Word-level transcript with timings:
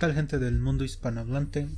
tal 0.00 0.14
gente 0.14 0.38
del 0.38 0.58
mundo 0.58 0.82
hispanohablante? 0.82 1.68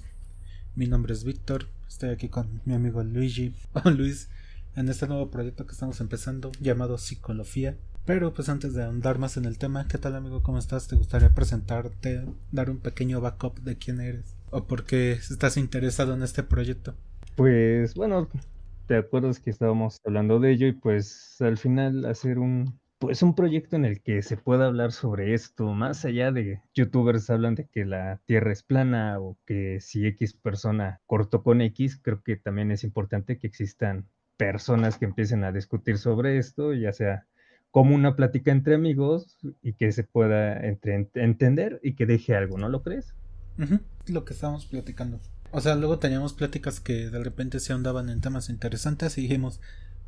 Mi 0.77 0.87
nombre 0.87 1.13
es 1.13 1.25
Víctor, 1.25 1.67
estoy 1.89 2.11
aquí 2.11 2.29
con 2.29 2.61
mi 2.65 2.73
amigo 2.73 3.03
Luigi 3.03 3.53
o 3.85 3.91
Luis 3.91 4.29
en 4.77 4.89
este 4.89 5.09
nuevo 5.09 5.29
proyecto 5.29 5.67
que 5.67 5.73
estamos 5.73 6.01
empezando 6.01 6.53
llamado 6.61 6.99
Psicología. 6.99 7.77
Pero 8.05 8.33
pues 8.33 8.49
antes 8.49 8.75
de 8.75 8.85
andar 8.85 9.19
más 9.19 9.37
en 9.39 9.45
el 9.45 9.59
tema, 9.59 9.89
¿qué 9.89 9.99
tal 9.99 10.15
amigo? 10.15 10.41
¿Cómo 10.45 10.61
estás? 10.61 10.87
¿Te 10.87 10.95
gustaría 10.95 11.35
presentarte, 11.35 12.25
dar 12.53 12.71
un 12.71 12.79
pequeño 12.79 13.21
backup 13.21 13.59
de 13.59 13.77
quién 13.77 14.01
eres? 14.01 14.37
¿O 14.51 14.69
por 14.69 14.85
qué 14.85 15.11
estás 15.15 15.57
interesado 15.57 16.15
en 16.15 16.23
este 16.23 16.45
proyecto? 16.45 16.95
Pues 17.35 17.95
bueno, 17.95 18.29
te 18.87 18.99
acuerdas 18.99 19.41
que 19.41 19.51
estábamos 19.51 19.99
hablando 20.05 20.39
de 20.39 20.53
ello 20.53 20.69
y 20.69 20.73
pues 20.73 21.39
al 21.41 21.59
final 21.59 22.05
hacer 22.05 22.39
un 22.39 22.79
pues 23.03 23.21
un 23.25 23.35
proyecto 23.35 23.75
en 23.75 23.85
el 23.85 24.01
que 24.01 24.23
se 24.23 24.37
pueda 24.37 24.67
hablar 24.67 24.93
sobre 24.93 25.35
esto, 25.35 25.73
más 25.75 26.05
allá 26.05 26.31
de 26.31 26.63
youtubers 26.73 27.31
hablan 27.31 27.57
de 27.57 27.67
que 27.67 27.85
la 27.85 28.21
Tierra 28.27 28.53
es 28.53 28.63
plana 28.63 29.19
o 29.19 29.37
que 29.45 29.81
si 29.81 30.07
X 30.07 30.35
persona 30.35 31.01
cortó 31.07 31.43
con 31.43 31.63
X, 31.63 31.99
creo 32.01 32.23
que 32.23 32.37
también 32.37 32.71
es 32.71 32.85
importante 32.85 33.39
que 33.39 33.49
existan 33.49 34.07
personas 34.37 34.99
que 34.99 35.07
empiecen 35.07 35.43
a 35.43 35.51
discutir 35.51 35.99
sobre 35.99 36.39
esto, 36.39 36.75
ya 36.75 36.93
sea 36.93 37.27
como 37.73 37.97
una 37.97 38.15
plática 38.15 38.53
entre 38.53 38.77
amigos 38.77 39.37
y 39.63 39.73
que 39.73 39.91
se 39.91 40.05
pueda 40.05 40.61
entender 40.61 41.81
y 41.83 41.97
que 41.97 42.07
deje 42.07 42.37
algo, 42.37 42.57
¿no 42.57 42.69
lo 42.69 42.85
crees? 42.85 43.17
Lo 44.07 44.25
que 44.25 44.33
estábamos 44.33 44.67
platicando. 44.67 45.19
O 45.51 45.61
sea, 45.61 45.75
luego 45.75 45.99
teníamos 45.99 46.35
pláticas 46.35 46.79
que 46.79 47.11
de 47.11 47.25
repente 47.25 47.59
se 47.59 47.73
ahondaban 47.73 48.11
en 48.11 48.21
temas 48.21 48.49
interesantes 48.49 49.19
y 49.19 49.23
dijimos, 49.23 49.61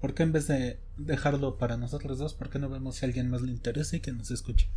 ¿Por 0.04 0.12
qué 0.12 0.22
en 0.22 0.32
vez 0.32 0.48
de 0.48 0.78
dejarlo 0.98 1.56
para 1.56 1.78
nosotros 1.78 2.18
dos, 2.18 2.34
por 2.34 2.50
qué 2.50 2.58
no 2.58 2.68
vemos 2.68 2.96
si 2.96 3.06
a 3.06 3.08
alguien 3.08 3.30
más 3.30 3.40
le 3.40 3.50
interesa 3.50 3.96
y 3.96 4.00
que 4.00 4.12
nos 4.12 4.30
escuche? 4.30 4.68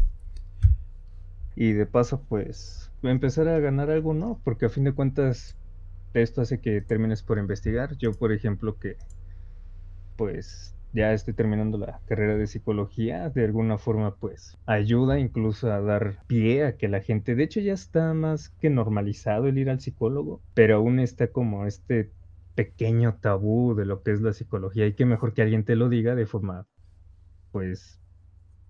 Y 1.54 1.74
de 1.74 1.86
paso, 1.86 2.24
pues, 2.30 2.90
empezar 3.04 3.50
a 3.50 3.60
ganar 3.60 3.92
algo, 3.92 4.14
¿no? 4.14 4.40
Porque 4.46 4.68
a 4.68 4.70
fin 4.70 4.86
de 4.86 4.94
cuentas, 4.94 5.58
esto 6.14 6.40
hace 6.40 6.62
que 6.62 6.80
termines 6.80 7.24
por 7.24 7.40
investigar. 7.40 7.98
Yo, 7.98 8.14
por 8.14 8.32
ejemplo, 8.32 8.80
que, 8.80 8.96
pues, 10.16 10.74
ya 10.94 11.12
estoy 11.12 11.34
terminando 11.34 11.78
la 11.78 12.00
carrera 12.06 12.38
de 12.38 12.48
psicología, 12.48 13.30
de 13.30 13.44
alguna 13.44 13.78
forma, 13.78 14.16
pues, 14.16 14.58
ayuda 14.66 15.20
incluso 15.20 15.70
a 15.70 15.82
dar 15.82 16.24
pie 16.28 16.64
a 16.64 16.78
que 16.78 16.88
la 16.88 17.02
gente, 17.02 17.36
de 17.36 17.44
hecho, 17.44 17.60
ya 17.60 17.74
está 17.74 18.14
más 18.14 18.48
que 18.48 18.70
normalizado 18.70 19.48
el 19.48 19.58
ir 19.58 19.70
al 19.70 19.82
psicólogo, 19.82 20.40
pero 20.54 20.78
aún 20.78 21.02
está 21.02 21.28
como 21.28 21.66
este 21.66 22.12
pequeño 22.58 23.20
tabú 23.22 23.76
de 23.76 23.86
lo 23.86 24.02
que 24.02 24.12
es 24.12 24.22
la 24.22 24.34
psicología 24.34 24.88
y 24.88 24.96
que 24.96 25.06
mejor 25.06 25.36
que 25.36 25.44
alguien 25.44 25.64
te 25.64 25.76
lo 25.76 25.90
diga 25.90 26.16
de 26.16 26.26
forma, 26.26 26.66
pues, 27.52 28.00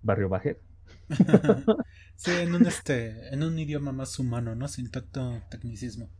barrio 0.02 0.28
bajero. 0.28 0.60
sí, 2.16 2.32
en 2.32 2.54
un, 2.54 2.66
este, 2.66 3.32
en 3.32 3.42
un 3.42 3.58
idioma 3.58 3.92
más 3.92 4.18
humano, 4.18 4.54
¿no? 4.54 4.68
Sin 4.68 4.90
tanto 4.90 5.40
tecnicismo. 5.50 6.10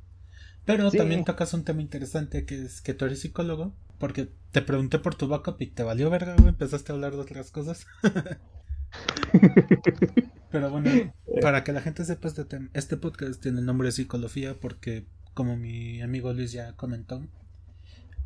Pero 0.64 0.90
también 0.90 1.24
tocas 1.24 1.52
un 1.52 1.64
tema 1.64 1.82
interesante 1.82 2.46
que 2.46 2.64
es 2.64 2.80
que 2.80 2.94
tú 2.94 3.04
eres 3.04 3.20
psicólogo, 3.20 3.74
porque 3.98 4.32
te 4.50 4.62
pregunté 4.62 4.98
por 4.98 5.14
tu 5.14 5.28
backup 5.28 5.60
y 5.60 5.66
te 5.66 5.82
valió 5.82 6.08
verga, 6.08 6.36
empezaste 6.36 6.90
a 6.90 6.94
hablar 6.94 7.12
de 7.12 7.18
otras 7.18 7.50
cosas. 7.50 7.86
Pero 10.50 10.70
bueno, 10.70 11.12
para 11.42 11.64
que 11.64 11.72
la 11.72 11.82
gente 11.82 12.06
sepa 12.06 12.28
este, 12.28 12.46
este 12.72 12.96
podcast 12.96 13.42
tiene 13.42 13.60
el 13.60 13.66
nombre 13.66 13.88
de 13.88 13.92
psicología 13.92 14.58
porque, 14.58 15.06
como 15.34 15.58
mi 15.58 16.00
amigo 16.00 16.32
Luis 16.32 16.52
ya 16.52 16.72
comentó, 16.74 17.28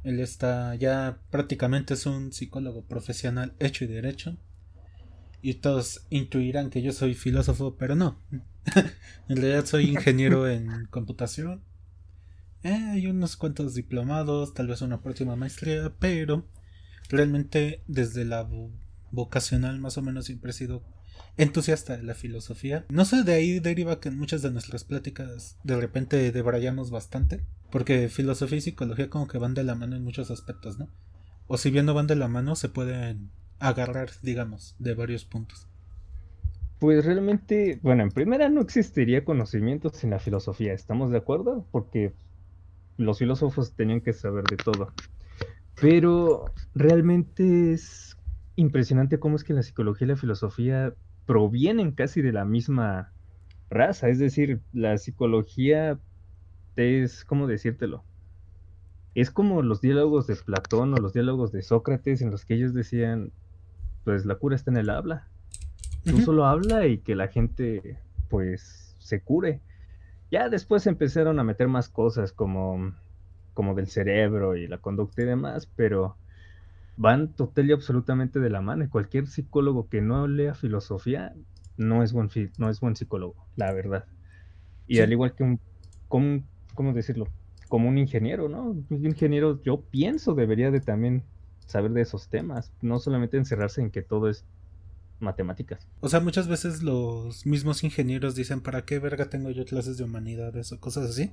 él 0.04 0.20
está 0.20 0.74
ya 0.74 1.20
prácticamente 1.30 1.94
es 1.94 2.06
un 2.06 2.32
psicólogo 2.32 2.84
profesional 2.84 3.54
hecho 3.58 3.84
y 3.84 3.88
derecho. 3.88 4.36
Y 5.40 5.54
todos 5.54 6.06
intuirán 6.10 6.70
que 6.70 6.82
yo 6.82 6.92
soy 6.92 7.14
filósofo, 7.14 7.76
pero 7.76 7.94
no. 7.94 8.20
en 9.28 9.36
realidad 9.36 9.64
soy 9.66 9.90
ingeniero 9.90 10.48
en 10.50 10.86
computación. 10.86 11.62
Eh, 12.62 12.72
hay 12.72 13.06
unos 13.08 13.36
cuantos 13.36 13.74
diplomados, 13.74 14.54
tal 14.54 14.68
vez 14.68 14.82
una 14.82 15.02
próxima 15.02 15.34
maestría, 15.34 15.92
pero 15.98 16.46
realmente 17.08 17.82
desde 17.88 18.24
la 18.24 18.48
vocacional 19.10 19.80
más 19.80 19.98
o 19.98 20.02
menos 20.02 20.26
siempre 20.26 20.50
he 20.50 20.54
sido 20.54 20.82
entusiasta 21.36 21.96
de 21.96 22.02
la 22.02 22.14
filosofía. 22.14 22.84
No 22.88 23.04
sé, 23.04 23.22
de 23.22 23.34
ahí 23.34 23.60
deriva 23.60 24.00
que 24.00 24.08
en 24.08 24.18
muchas 24.18 24.42
de 24.42 24.50
nuestras 24.50 24.84
pláticas 24.84 25.58
de 25.64 25.76
repente 25.76 26.32
debrayamos 26.32 26.90
bastante. 26.90 27.40
Porque 27.70 28.08
filosofía 28.08 28.58
y 28.58 28.60
psicología 28.60 29.08
como 29.08 29.28
que 29.28 29.38
van 29.38 29.54
de 29.54 29.64
la 29.64 29.74
mano 29.74 29.96
en 29.96 30.04
muchos 30.04 30.30
aspectos, 30.30 30.78
¿no? 30.78 30.88
O 31.46 31.56
si 31.56 31.70
bien 31.70 31.86
no 31.86 31.94
van 31.94 32.06
de 32.06 32.16
la 32.16 32.28
mano, 32.28 32.54
se 32.54 32.68
pueden 32.68 33.30
agarrar, 33.58 34.10
digamos, 34.22 34.76
de 34.78 34.94
varios 34.94 35.24
puntos. 35.24 35.66
Pues 36.78 37.04
realmente, 37.04 37.78
bueno, 37.82 38.02
en 38.02 38.10
primera 38.10 38.48
no 38.48 38.60
existiría 38.60 39.24
conocimiento 39.24 39.90
sin 39.90 40.10
la 40.10 40.18
filosofía, 40.18 40.72
¿estamos 40.72 41.12
de 41.12 41.18
acuerdo? 41.18 41.64
Porque 41.70 42.12
los 42.96 43.18
filósofos 43.18 43.74
tenían 43.74 44.00
que 44.00 44.12
saber 44.12 44.44
de 44.44 44.56
todo. 44.56 44.92
Pero 45.80 46.46
realmente 46.74 47.72
es 47.72 48.16
impresionante 48.56 49.18
cómo 49.18 49.36
es 49.36 49.44
que 49.44 49.54
la 49.54 49.62
psicología 49.62 50.06
y 50.06 50.08
la 50.08 50.16
filosofía 50.16 50.94
provienen 51.26 51.92
casi 51.92 52.22
de 52.22 52.32
la 52.32 52.44
misma 52.44 53.12
raza, 53.70 54.08
es 54.08 54.18
decir, 54.18 54.60
la 54.72 54.98
psicología 54.98 55.98
es, 56.76 57.24
¿cómo 57.24 57.46
decírtelo? 57.46 58.04
Es 59.14 59.30
como 59.30 59.62
los 59.62 59.80
diálogos 59.80 60.26
de 60.26 60.36
Platón 60.36 60.94
o 60.94 60.96
los 60.96 61.12
diálogos 61.12 61.52
de 61.52 61.62
Sócrates 61.62 62.22
en 62.22 62.30
los 62.30 62.44
que 62.44 62.54
ellos 62.54 62.74
decían, 62.74 63.32
pues 64.04 64.24
la 64.24 64.36
cura 64.36 64.56
está 64.56 64.70
en 64.70 64.78
el 64.78 64.90
habla. 64.90 65.28
Tú 66.04 66.20
solo 66.20 66.46
habla 66.46 66.86
y 66.86 66.98
que 66.98 67.14
la 67.14 67.28
gente, 67.28 67.98
pues, 68.28 68.96
se 68.98 69.20
cure. 69.20 69.60
Ya 70.30 70.48
después 70.48 70.86
empezaron 70.86 71.38
a 71.38 71.44
meter 71.44 71.68
más 71.68 71.88
cosas 71.88 72.32
como, 72.32 72.92
como 73.54 73.74
del 73.74 73.86
cerebro 73.86 74.56
y 74.56 74.66
la 74.66 74.78
conducta 74.78 75.22
y 75.22 75.26
demás, 75.26 75.70
pero 75.76 76.16
van 77.02 77.34
total 77.34 77.68
y 77.68 77.72
absolutamente 77.72 78.38
de 78.38 78.48
la 78.48 78.62
mano. 78.62 78.84
Y 78.84 78.88
cualquier 78.88 79.26
psicólogo 79.26 79.88
que 79.88 80.00
no 80.00 80.28
lea 80.28 80.54
filosofía 80.54 81.34
no 81.76 82.02
es 82.02 82.12
buen, 82.12 82.30
no 82.58 82.70
es 82.70 82.80
buen 82.80 82.94
psicólogo, 82.96 83.34
la 83.56 83.72
verdad. 83.72 84.06
Y 84.86 85.00
al 85.00 85.10
igual 85.12 85.34
que 85.34 85.42
un, 85.42 85.60
¿cómo 86.08 86.92
decirlo? 86.94 87.26
Como 87.68 87.88
un 87.88 87.98
ingeniero, 87.98 88.48
¿no? 88.48 88.70
Un 88.70 89.06
ingeniero, 89.06 89.60
yo 89.62 89.80
pienso, 89.80 90.34
debería 90.34 90.70
de 90.70 90.80
también 90.80 91.24
saber 91.66 91.90
de 91.92 92.02
esos 92.02 92.28
temas, 92.28 92.72
no 92.82 93.00
solamente 93.00 93.36
encerrarse 93.36 93.80
en 93.80 93.90
que 93.90 94.02
todo 94.02 94.28
es 94.28 94.44
matemáticas. 95.18 95.88
O 96.00 96.08
sea, 96.08 96.20
muchas 96.20 96.46
veces 96.46 96.82
los 96.82 97.46
mismos 97.46 97.82
ingenieros 97.82 98.34
dicen, 98.36 98.60
¿para 98.60 98.84
qué 98.84 98.98
verga 98.98 99.28
tengo 99.28 99.50
yo 99.50 99.64
clases 99.64 99.96
de 99.96 100.04
humanidades 100.04 100.72
o 100.72 100.78
cosas 100.78 101.10
así? 101.10 101.32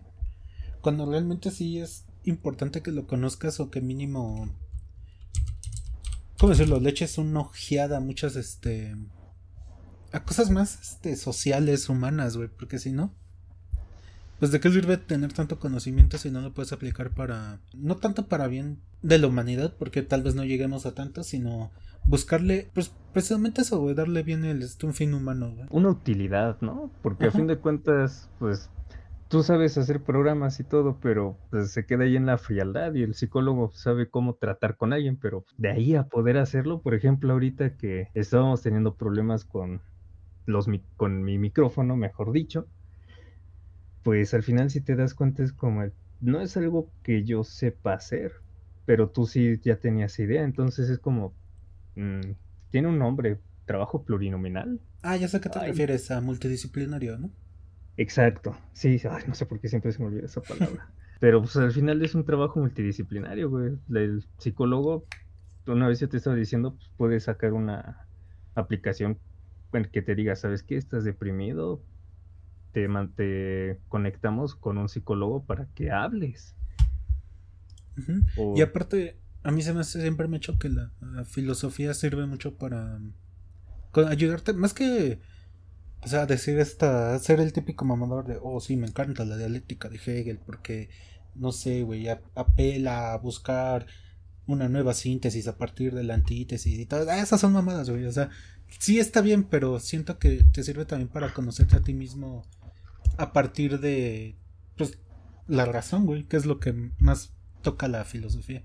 Cuando 0.81 1.06
realmente 1.06 1.52
sí 1.52 1.79
es 1.79 2.06
importante 2.24 2.81
que 2.81 2.91
lo 2.91 3.06
conozcas 3.06 3.59
o 3.59 3.69
que 3.69 3.81
mínimo... 3.81 4.50
¿Cómo 6.40 6.52
decirlo? 6.52 6.80
Le 6.80 6.90
eches 6.90 7.18
una 7.18 7.42
ojeada 7.42 8.00
muchas, 8.00 8.36
este... 8.36 8.96
A 10.12 10.24
cosas 10.24 10.50
más, 10.50 10.80
este, 10.82 11.16
sociales, 11.16 11.90
humanas, 11.90 12.36
güey, 12.36 12.50
porque 12.50 12.80
si 12.80 12.92
no 12.92 13.14
pues 14.40 14.52
de 14.52 14.60
qué 14.60 14.72
sirve 14.72 14.98
tener 14.98 15.34
tanto 15.34 15.60
conocimiento 15.60 16.18
si 16.18 16.32
no 16.32 16.42
lo 16.42 16.54
puedes 16.54 16.72
aplicar 16.72 17.12
para, 17.12 17.60
no 17.74 17.98
tanto 17.98 18.28
para 18.28 18.48
bien 18.48 18.80
de 19.02 19.20
la 19.20 19.28
humanidad, 19.28 19.76
porque 19.78 20.02
tal 20.02 20.24
vez 20.24 20.34
no 20.34 20.46
lleguemos 20.46 20.86
a 20.86 20.96
tanto, 20.96 21.24
sino 21.24 21.72
buscarle, 22.06 22.70
pues 22.74 22.92
precisamente 23.12 23.62
eso, 23.62 23.94
darle 23.94 24.24
bien 24.24 24.46
el, 24.46 24.64
este, 24.64 24.86
un 24.86 24.94
fin 24.94 25.14
humano. 25.14 25.54
Una 25.70 25.90
utilidad, 25.90 26.58
¿no? 26.62 26.90
Porque 27.02 27.28
a 27.28 27.32
fin 27.32 27.48
de 27.48 27.58
cuentas, 27.58 28.30
pues 28.40 28.70
tú 29.29 29.44
sabes 29.44 29.78
hacer 29.78 30.01
programas 30.01 30.59
y 30.59 30.63
todo, 30.63 31.00
pero 31.00 31.38
pues, 31.51 31.72
se 31.72 31.85
queda 31.85 32.03
ahí 32.03 32.16
en 32.16 32.25
la 32.25 32.38
frialdad 32.38 32.94
y 32.95 33.03
el 33.03 33.13
psicólogo 33.13 33.72
sabe 33.73 34.09
cómo 34.09 34.34
tratar 34.34 34.75
con 34.75 34.91
alguien, 34.91 35.17
pero 35.17 35.45
de 35.57 35.69
ahí 35.69 35.95
a 35.95 36.07
poder 36.07 36.38
hacerlo, 36.38 36.81
por 36.81 36.95
ejemplo, 36.95 37.31
ahorita 37.31 37.78
que 37.78 38.09
estábamos 38.16 38.63
teniendo 38.63 38.95
problemas 38.95 39.45
con 39.45 39.81
los 40.47 40.67
con 40.97 41.23
mi 41.23 41.37
micrófono, 41.37 41.96
mejor 41.96 42.31
dicho, 42.31 42.67
pues 44.03 44.34
al 44.34 44.41
final 44.41 44.72
si 44.72 44.81
te 44.81 44.96
das 44.96 45.14
cuenta 45.14 45.43
es 45.43 45.53
como, 45.53 45.84
no 46.22 46.41
es 46.41 46.58
algo 46.58 46.90
que 47.03 47.23
yo 47.23 47.43
sepa 47.43 47.93
hacer, 47.93 48.34
pero 48.85 49.09
tú 49.09 49.28
sí 49.28 49.59
ya 49.64 49.75
tenías 49.75 50.17
idea, 50.17 50.43
entonces 50.43 50.90
es 50.90 50.97
como, 50.97 51.34
mm, 51.96 52.32
tiene 52.72 52.87
un 52.87 52.97
nombre, 52.97 53.37
trabajo 53.66 54.03
plurinominal. 54.03 54.79
Ah, 55.03 55.17
ya 55.17 55.28
sé 55.28 55.37
a 55.37 55.41
qué 55.41 55.49
te 55.49 55.59
refieres, 55.59 56.09
a 56.09 56.20
multidisciplinario, 56.20 57.20
¿no? 57.20 57.29
Exacto, 57.99 58.55
sí, 58.72 58.97
no 59.28 59.35
sé 59.35 59.46
por 59.46 59.59
qué 59.59 59.67
siempre 59.67 59.91
se 59.91 59.99
me 59.99 60.07
olvida 60.07 60.25
esa 60.25 60.41
palabra. 60.41 60.90
pero 61.19 61.41
pues 61.41 61.57
al 61.57 61.73
final 61.73 62.01
es 62.01 62.16
un 62.16 62.23
trabajo 62.23 62.57
multidisciplinario, 62.57 63.49
güey. 63.49 63.78
El 63.93 64.25
psicólogo, 64.37 65.05
una 65.67 65.90
vez 65.90 65.99
yo 65.99 66.07
te 66.07 66.16
estaba 66.16 66.37
diciendo, 66.37 66.75
pues 66.75 66.90
puede 66.96 67.19
sacar 67.19 67.51
una 67.51 68.07
aplicación 68.55 69.19
que 69.91 70.01
te 70.01 70.16
diga, 70.16 70.37
¿sabes 70.37 70.63
qué? 70.63 70.78
¿Estás 70.78 71.03
deprimido? 71.03 71.84
te, 72.72 73.79
conectamos 73.90 74.55
con 74.55 74.78
un 74.78 74.87
psicólogo 74.87 75.43
para 75.43 75.66
que 75.75 75.91
hables. 75.91 76.55
Y 78.55 78.61
aparte, 78.61 79.19
a 79.43 79.51
mí 79.51 79.61
se 79.61 79.73
me 79.73 79.81
hace, 79.81 79.99
siempre 79.99 80.29
me 80.29 80.37
hecho 80.37 80.57
que 80.57 80.69
la, 80.69 80.90
filosofía 81.25 81.93
sirve 81.93 82.25
mucho 82.28 82.55
para 82.55 82.97
ayudarte, 84.07 84.53
más 84.53 84.73
que 84.73 85.19
o 86.01 86.07
sea, 86.07 86.25
decir 86.25 86.59
esta, 86.59 87.17
ser 87.19 87.40
el 87.40 87.53
típico 87.53 87.85
mamador 87.85 88.25
de, 88.25 88.40
oh, 88.41 88.59
sí, 88.61 88.78
me 88.78 88.87
encanta 88.87 89.25
la 89.25 89.37
dialéctica 89.37 89.90
de 89.90 89.97
Hegel 89.97 90.40
porque, 90.40 90.90
no 91.35 91.51
sé, 91.51 91.84
güey, 91.84 92.07
apela 92.35 93.13
a 93.13 93.17
buscar 93.17 93.85
una 94.47 94.69
nueva 94.69 94.93
síntesis 94.93 95.47
a 95.47 95.57
partir 95.57 95.93
de 95.93 96.03
la 96.03 96.16
antítesis 96.16 96.79
y 96.79 96.85
todo. 96.85 97.09
Ah, 97.09 97.19
esas 97.19 97.41
son 97.41 97.53
mamadas, 97.53 97.90
güey. 97.90 98.05
O 98.05 98.11
sea, 98.11 98.29
sí 98.79 98.99
está 98.99 99.22
bien, 99.22 99.43
pero 99.43 99.79
siento 99.79 100.17
que 100.19 100.43
te 100.51 100.63
sirve 100.63 100.85
también 100.85 101.09
para 101.09 101.34
conocerte 101.34 101.75
a 101.78 101.81
ti 101.81 101.93
mismo 101.93 102.43
a 103.17 103.34
partir 103.34 103.79
de, 103.79 104.37
pues, 104.78 104.97
la 105.47 105.66
razón, 105.66 106.05
güey, 106.05 106.23
que 106.23 106.37
es 106.37 106.46
lo 106.46 106.59
que 106.59 106.73
más 106.97 107.34
toca 107.61 107.87
la 107.87 108.05
filosofía. 108.05 108.63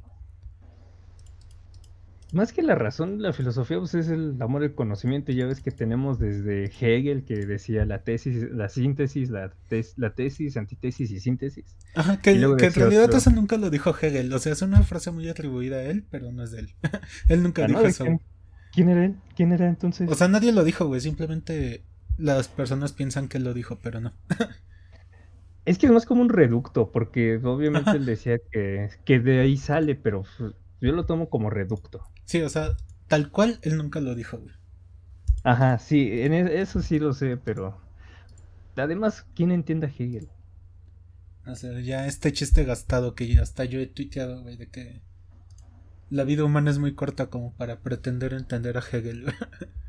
Más 2.34 2.52
que 2.52 2.62
la 2.62 2.74
razón, 2.74 3.22
la 3.22 3.32
filosofía 3.32 3.78
pues, 3.78 3.94
es 3.94 4.08
el 4.08 4.36
amor 4.42 4.64
al 4.64 4.74
conocimiento. 4.74 5.30
Ya 5.30 5.46
ves 5.46 5.60
que 5.60 5.70
tenemos 5.70 6.18
desde 6.18 6.64
Hegel 6.64 7.24
que 7.24 7.46
decía 7.46 7.84
la 7.84 8.02
tesis, 8.02 8.50
la 8.50 8.68
síntesis, 8.68 9.30
la, 9.30 9.52
la 9.96 10.14
tesis, 10.14 10.56
antitesis 10.56 11.12
y 11.12 11.20
síntesis. 11.20 11.76
Ajá, 11.94 12.20
que, 12.20 12.32
en 12.32 12.58
realidad 12.58 13.14
eso 13.14 13.30
nunca 13.30 13.56
lo 13.56 13.70
dijo 13.70 13.94
Hegel. 13.96 14.32
O 14.32 14.40
sea, 14.40 14.52
es 14.52 14.62
una 14.62 14.82
frase 14.82 15.12
muy 15.12 15.28
atribuida 15.28 15.76
a 15.76 15.82
él, 15.82 16.04
pero 16.10 16.32
no 16.32 16.42
es 16.42 16.50
de 16.50 16.60
él. 16.60 16.74
él 17.28 17.42
nunca 17.44 17.64
ah, 17.64 17.68
dijo 17.68 17.82
eso. 17.82 18.04
Quién, 18.72 18.88
era 18.88 19.04
él? 19.04 19.14
¿Quién 19.36 19.52
era 19.52 19.68
entonces? 19.68 20.10
O 20.10 20.14
sea, 20.16 20.26
nadie 20.26 20.50
lo 20.50 20.64
dijo, 20.64 20.86
güey. 20.88 21.00
Simplemente 21.00 21.84
las 22.18 22.48
personas 22.48 22.92
piensan 22.92 23.28
que 23.28 23.38
él 23.38 23.44
lo 23.44 23.54
dijo, 23.54 23.78
pero 23.80 24.00
no. 24.00 24.12
es 25.66 25.78
que 25.78 25.86
es 25.86 25.92
más 25.92 26.04
como 26.04 26.20
un 26.20 26.30
reducto, 26.30 26.90
porque 26.90 27.36
obviamente 27.44 27.92
él 27.92 28.06
decía 28.06 28.38
que, 28.50 28.90
que 29.04 29.20
de 29.20 29.38
ahí 29.38 29.56
sale, 29.56 29.94
pero 29.94 30.24
yo 30.80 30.90
lo 30.90 31.06
tomo 31.06 31.30
como 31.30 31.48
reducto. 31.48 32.10
Sí, 32.24 32.42
o 32.42 32.48
sea, 32.48 32.76
tal 33.08 33.30
cual 33.30 33.58
él 33.62 33.76
nunca 33.76 34.00
lo 34.00 34.14
dijo, 34.14 34.38
güey. 34.38 34.54
Ajá, 35.42 35.78
sí, 35.78 36.22
en 36.22 36.32
e, 36.32 36.60
eso 36.60 36.80
sí 36.80 36.98
lo 36.98 37.12
sé, 37.12 37.36
pero 37.36 37.78
además, 38.76 39.26
¿quién 39.34 39.52
entiende 39.52 39.86
a 39.86 39.90
Hegel? 39.90 40.28
O 41.46 41.54
sea, 41.54 41.78
ya 41.80 42.06
este 42.06 42.32
chiste 42.32 42.64
gastado 42.64 43.14
que 43.14 43.38
hasta 43.38 43.64
yo 43.66 43.78
he 43.78 43.86
tuiteado, 43.86 44.42
güey, 44.42 44.56
de 44.56 44.68
que 44.68 45.02
la 46.08 46.24
vida 46.24 46.44
humana 46.44 46.70
es 46.70 46.78
muy 46.78 46.94
corta 46.94 47.26
como 47.26 47.52
para 47.52 47.80
pretender 47.80 48.32
entender 48.32 48.78
a 48.78 48.80
Hegel. 48.80 49.26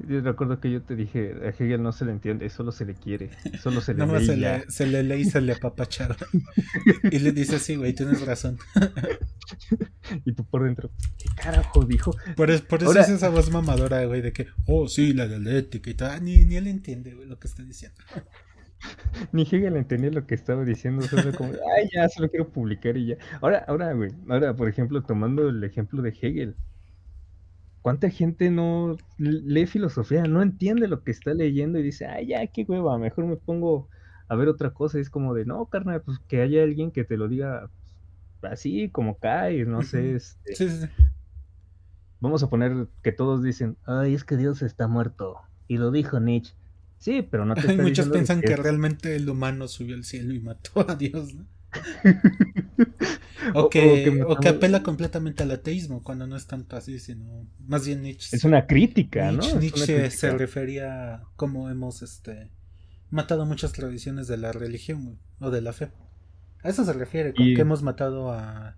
Yo 0.00 0.20
recuerdo 0.20 0.58
que 0.60 0.70
yo 0.70 0.82
te 0.82 0.96
dije, 0.96 1.34
a 1.44 1.48
Hegel 1.48 1.82
no 1.82 1.92
se 1.92 2.04
le 2.04 2.12
entiende, 2.12 2.50
solo 2.50 2.72
se 2.72 2.84
le 2.84 2.94
quiere, 2.94 3.30
solo 3.60 3.80
se 3.80 3.94
le 3.94 4.06
lee. 4.06 4.26
Se, 4.26 4.36
le, 4.36 4.70
se 4.70 4.86
le 4.86 5.02
lee 5.02 5.20
y 5.20 5.24
se 5.24 5.40
le 5.40 5.52
apapacharon. 5.52 6.16
y 7.10 7.18
le 7.20 7.32
dice, 7.32 7.58
sí, 7.58 7.76
güey, 7.76 7.94
tienes 7.94 8.26
razón. 8.26 8.58
y 10.24 10.32
tú 10.32 10.44
por 10.44 10.64
dentro, 10.64 10.90
¿qué 11.16 11.28
carajo 11.36 11.84
dijo? 11.84 12.14
Por, 12.36 12.66
por 12.66 12.82
eso 12.82 12.98
es 12.98 13.08
esa 13.08 13.28
voz 13.28 13.50
mamadora, 13.50 14.04
güey, 14.04 14.20
de 14.20 14.32
que, 14.32 14.48
oh, 14.66 14.88
sí, 14.88 15.12
la 15.12 15.28
dialéctica 15.28 15.90
y 15.90 15.94
tal. 15.94 16.24
Ni, 16.24 16.44
ni 16.44 16.56
él 16.56 16.66
entiende, 16.66 17.14
güey, 17.14 17.28
lo 17.28 17.38
que 17.38 17.46
está 17.46 17.62
diciendo. 17.62 17.96
Ni 19.32 19.42
Hegel 19.42 19.76
entendía 19.76 20.10
lo 20.10 20.26
que 20.26 20.34
estaba 20.34 20.64
diciendo, 20.64 21.02
solo 21.02 21.32
como, 21.32 21.52
ay, 21.76 21.88
ya, 21.94 22.08
solo 22.08 22.28
quiero 22.28 22.48
publicar 22.48 22.96
y 22.96 23.06
ya. 23.06 23.16
Ahora, 23.40 23.64
ahora, 23.66 23.92
güey, 23.92 24.10
ahora, 24.28 24.54
por 24.54 24.68
ejemplo, 24.68 25.02
tomando 25.02 25.48
el 25.48 25.62
ejemplo 25.64 26.02
de 26.02 26.10
Hegel, 26.10 26.56
¿Cuánta 27.84 28.08
gente 28.08 28.50
no 28.50 28.96
lee 29.18 29.66
filosofía, 29.66 30.22
no 30.22 30.40
entiende 30.40 30.88
lo 30.88 31.04
que 31.04 31.10
está 31.10 31.34
leyendo 31.34 31.78
y 31.78 31.82
dice, 31.82 32.06
ay, 32.06 32.28
ya, 32.28 32.46
qué 32.46 32.64
hueva, 32.66 32.96
mejor 32.96 33.26
me 33.26 33.36
pongo 33.36 33.90
a 34.26 34.34
ver 34.36 34.48
otra 34.48 34.70
cosa? 34.70 34.96
Y 34.96 35.02
es 35.02 35.10
como 35.10 35.34
de, 35.34 35.44
no, 35.44 35.66
carnal, 35.66 36.00
pues 36.00 36.18
que 36.20 36.40
haya 36.40 36.62
alguien 36.62 36.92
que 36.92 37.04
te 37.04 37.18
lo 37.18 37.28
diga 37.28 37.68
así, 38.40 38.88
como 38.88 39.18
cae, 39.18 39.66
no 39.66 39.82
sé. 39.82 40.14
Este, 40.14 40.54
sí, 40.54 40.70
sí, 40.70 40.86
Vamos 42.20 42.42
a 42.42 42.48
poner 42.48 42.88
que 43.02 43.12
todos 43.12 43.42
dicen, 43.42 43.76
ay, 43.84 44.14
es 44.14 44.24
que 44.24 44.38
Dios 44.38 44.62
está 44.62 44.88
muerto. 44.88 45.36
Y 45.68 45.76
lo 45.76 45.90
dijo 45.90 46.18
Nietzsche. 46.20 46.54
Sí, 46.96 47.20
pero 47.20 47.44
no 47.44 47.52
te 47.52 47.70
está 47.70 47.82
Muchos 47.82 48.08
piensan 48.08 48.40
que, 48.40 48.56
realmente 48.56 49.14
el 49.14 49.28
humano 49.28 49.68
subió 49.68 49.94
al 49.94 50.04
cielo 50.04 50.32
y 50.32 50.40
mató 50.40 50.88
a 50.88 50.94
Dios, 50.94 51.34
¿no? 51.34 51.44
O, 53.54 53.68
que, 53.68 54.24
o, 54.26 54.36
que 54.36 54.48
apela 54.48 54.82
completamente 54.82 55.42
al 55.42 55.50
ateísmo, 55.50 56.02
cuando 56.02 56.26
no 56.26 56.36
es 56.36 56.46
tanto 56.46 56.76
así, 56.76 56.98
sino 56.98 57.46
más 57.66 57.86
bien 57.86 58.02
Nietzsche. 58.02 58.36
Es 58.36 58.44
una 58.44 58.66
crítica, 58.66 59.30
¿no? 59.32 59.42
Nietzsche 59.58 60.10
se 60.10 60.30
refería 60.32 61.14
a 61.14 61.22
cómo 61.36 61.70
hemos 61.70 62.02
este, 62.02 62.50
matado 63.10 63.46
muchas 63.46 63.72
tradiciones 63.72 64.26
de 64.26 64.36
la 64.36 64.52
religión 64.52 65.18
o 65.40 65.50
de 65.50 65.60
la 65.60 65.72
fe. 65.72 65.90
A 66.62 66.68
eso 66.68 66.84
se 66.84 66.92
refiere, 66.92 67.34
con 67.34 67.44
que 67.44 67.60
hemos 67.60 67.82
matado 67.82 68.32
a, 68.32 68.76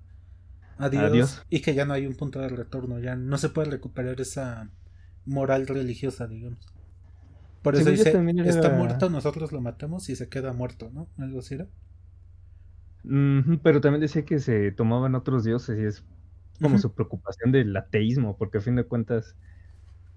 a 0.79 0.89
Dios, 0.89 1.43
y 1.51 1.61
que 1.61 1.75
ya 1.75 1.85
no 1.85 1.95
hay 1.95 2.07
un 2.07 2.15
punto 2.15 2.41
de 2.41 2.49
retorno, 2.49 2.99
ya 2.99 3.15
no 3.15 3.39
se 3.39 3.49
puede 3.49 3.71
recuperar 3.71 4.21
esa 4.21 4.71
moral 5.25 5.67
religiosa, 5.67 6.27
digamos. 6.27 6.67
Por 7.63 7.75
eso 7.75 7.91
dice, 7.91 8.15
está 8.45 8.71
muerto, 8.71 9.11
nosotros 9.11 9.51
lo 9.51 9.61
matamos 9.61 10.09
y 10.09 10.17
se 10.17 10.29
queda 10.29 10.53
muerto, 10.53 10.91
¿no? 10.93 11.09
Algo 11.19 11.41
así 11.41 11.55
era 11.55 11.67
pero 13.63 13.81
también 13.81 14.01
decía 14.01 14.25
que 14.25 14.41
se 14.41 14.73
tomaban 14.73 15.15
otros 15.15 15.45
dioses 15.45 15.79
y 15.79 15.85
es 15.85 16.05
como 16.61 16.79
su 16.79 16.93
preocupación 16.93 17.53
del 17.53 17.77
ateísmo, 17.77 18.37
porque 18.37 18.59
a 18.59 18.61
fin 18.61 18.77
de 18.77 18.85
cuentas, 18.85 19.37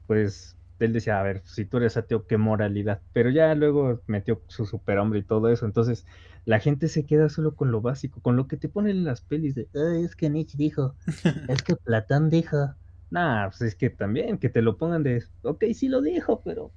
pues 0.08 0.56
él 0.80 0.94
decía, 0.94 1.20
a 1.20 1.24
ver, 1.24 1.42
si 1.46 1.66
tú 1.66 1.78
eres 1.78 1.98
ateo, 1.98 2.26
qué 2.26 2.38
moralidad, 2.38 3.02
pero 3.14 3.30
ya 3.30 3.54
luego 3.56 4.02
metió 4.08 4.42
su 4.48 4.66
superhombre 4.66 5.20
y 5.20 5.24
todo 5.24 5.50
eso, 5.50 5.66
entonces 5.66 6.06
la 6.46 6.60
gente 6.60 6.88
se 6.88 7.06
queda 7.06 7.30
solo 7.30 7.56
con 7.56 7.72
lo 7.72 7.82
básico, 7.82 8.22
con 8.22 8.38
lo 8.38 8.48
que 8.48 8.58
te 8.58 8.70
ponen 8.70 8.98
en 8.98 9.04
las 9.04 9.22
pelis 9.22 9.56
de, 9.56 9.68
es 10.04 10.16
que 10.16 10.30
Nietzsche 10.30 10.58
dijo, 10.58 10.96
es 11.50 11.62
que 11.62 11.76
Platón 11.76 12.30
dijo, 12.30 12.76
nah, 13.12 13.50
pues 13.50 13.62
es 13.62 13.76
que 13.76 13.90
también, 13.90 14.38
que 14.38 14.50
te 14.50 14.62
lo 14.62 14.78
pongan 14.78 15.04
de, 15.04 15.24
ok, 15.42 15.66
sí 15.74 15.90
lo 15.90 16.02
dijo, 16.02 16.42
pero... 16.44 16.72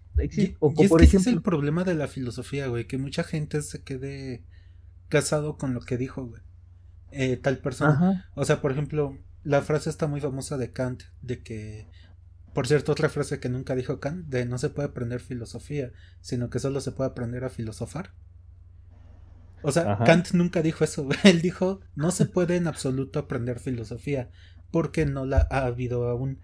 o, 0.58 0.73
es 0.76 0.88
por 0.88 1.03
ejemplo... 1.03 1.31
es 1.31 1.37
el 1.37 1.43
problema 1.43 1.85
de 1.85 1.94
la 1.94 2.08
filosofía, 2.08 2.67
güey, 2.67 2.87
que 2.87 2.99
mucha 2.99 3.23
gente 3.23 3.62
se 3.62 3.85
quede 3.85 4.43
casado 5.12 5.59
con 5.59 5.75
lo 5.75 5.81
que 5.82 5.99
dijo, 5.99 6.25
güey. 6.25 6.41
Eh, 7.11 7.37
tal 7.37 7.59
persona. 7.59 8.31
O 8.35 8.47
sea, 8.47 8.62
por 8.62 8.73
ejemplo, 8.73 9.19
la 9.44 9.61
frase 9.61 9.91
está 9.91 10.06
muy 10.06 10.23
famosa 10.23 10.56
de 10.56 10.73
Kant, 10.73 11.03
de 11.20 11.43
que, 11.43 11.87
por 12.55 12.67
cierto, 12.67 12.93
otra 12.93 13.11
frase 13.11 13.38
que 13.38 13.50
nunca 13.50 13.75
dijo 13.75 14.00
Kant, 14.00 14.29
de 14.29 14.47
no 14.47 14.56
se 14.56 14.70
puede 14.70 14.88
aprender 14.88 15.20
filosofía, 15.20 15.93
sino 16.23 16.49
que 16.49 16.61
solo 16.61 16.81
se 16.81 16.93
puede 16.93 17.11
aprender 17.11 17.44
a 17.44 17.50
filosofar. 17.50 18.14
O 19.61 19.70
sea, 19.70 19.99
Kant 19.99 20.32
nunca 20.32 20.62
dijo 20.62 20.82
eso, 20.82 21.06
él 21.25 21.43
dijo, 21.43 21.81
no 21.94 22.11
se 22.11 22.25
puede 22.25 22.56
en 22.56 22.67
absoluto 22.67 23.19
aprender 23.19 23.61
filosofía, 23.61 24.31
porque 24.70 25.05
no 25.05 25.26
la 25.26 25.47
ha 25.50 25.67
habido 25.67 26.08
aún. 26.08 26.41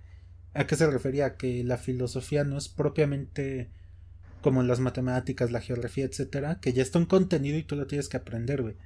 ¿A 0.53 0.67
qué 0.67 0.76
se 0.76 0.91
refería? 0.91 1.37
Que 1.37 1.64
la 1.64 1.79
filosofía 1.79 2.44
no 2.44 2.59
es 2.59 2.69
propiamente 2.69 3.71
como 4.40 4.62
las 4.62 4.80
matemáticas, 4.80 5.50
la 5.50 5.61
geografía, 5.61 6.04
etcétera, 6.04 6.61
que 6.61 6.73
ya 6.73 6.83
está 6.83 6.99
un 6.99 7.07
contenido 7.07 7.59
y 7.59 7.64
tú 7.64 7.76
lo 7.76 7.87
tienes 7.87 8.09
que 8.09 8.16
aprender, 8.16 8.62
güey. 8.62 8.76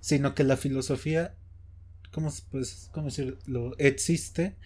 Sino 0.00 0.34
que 0.34 0.44
la 0.44 0.56
filosofía, 0.56 1.34
¿cómo, 2.12 2.32
pues, 2.50 2.90
¿cómo 2.92 3.06
decirlo? 3.06 3.74
Existe 3.78 4.56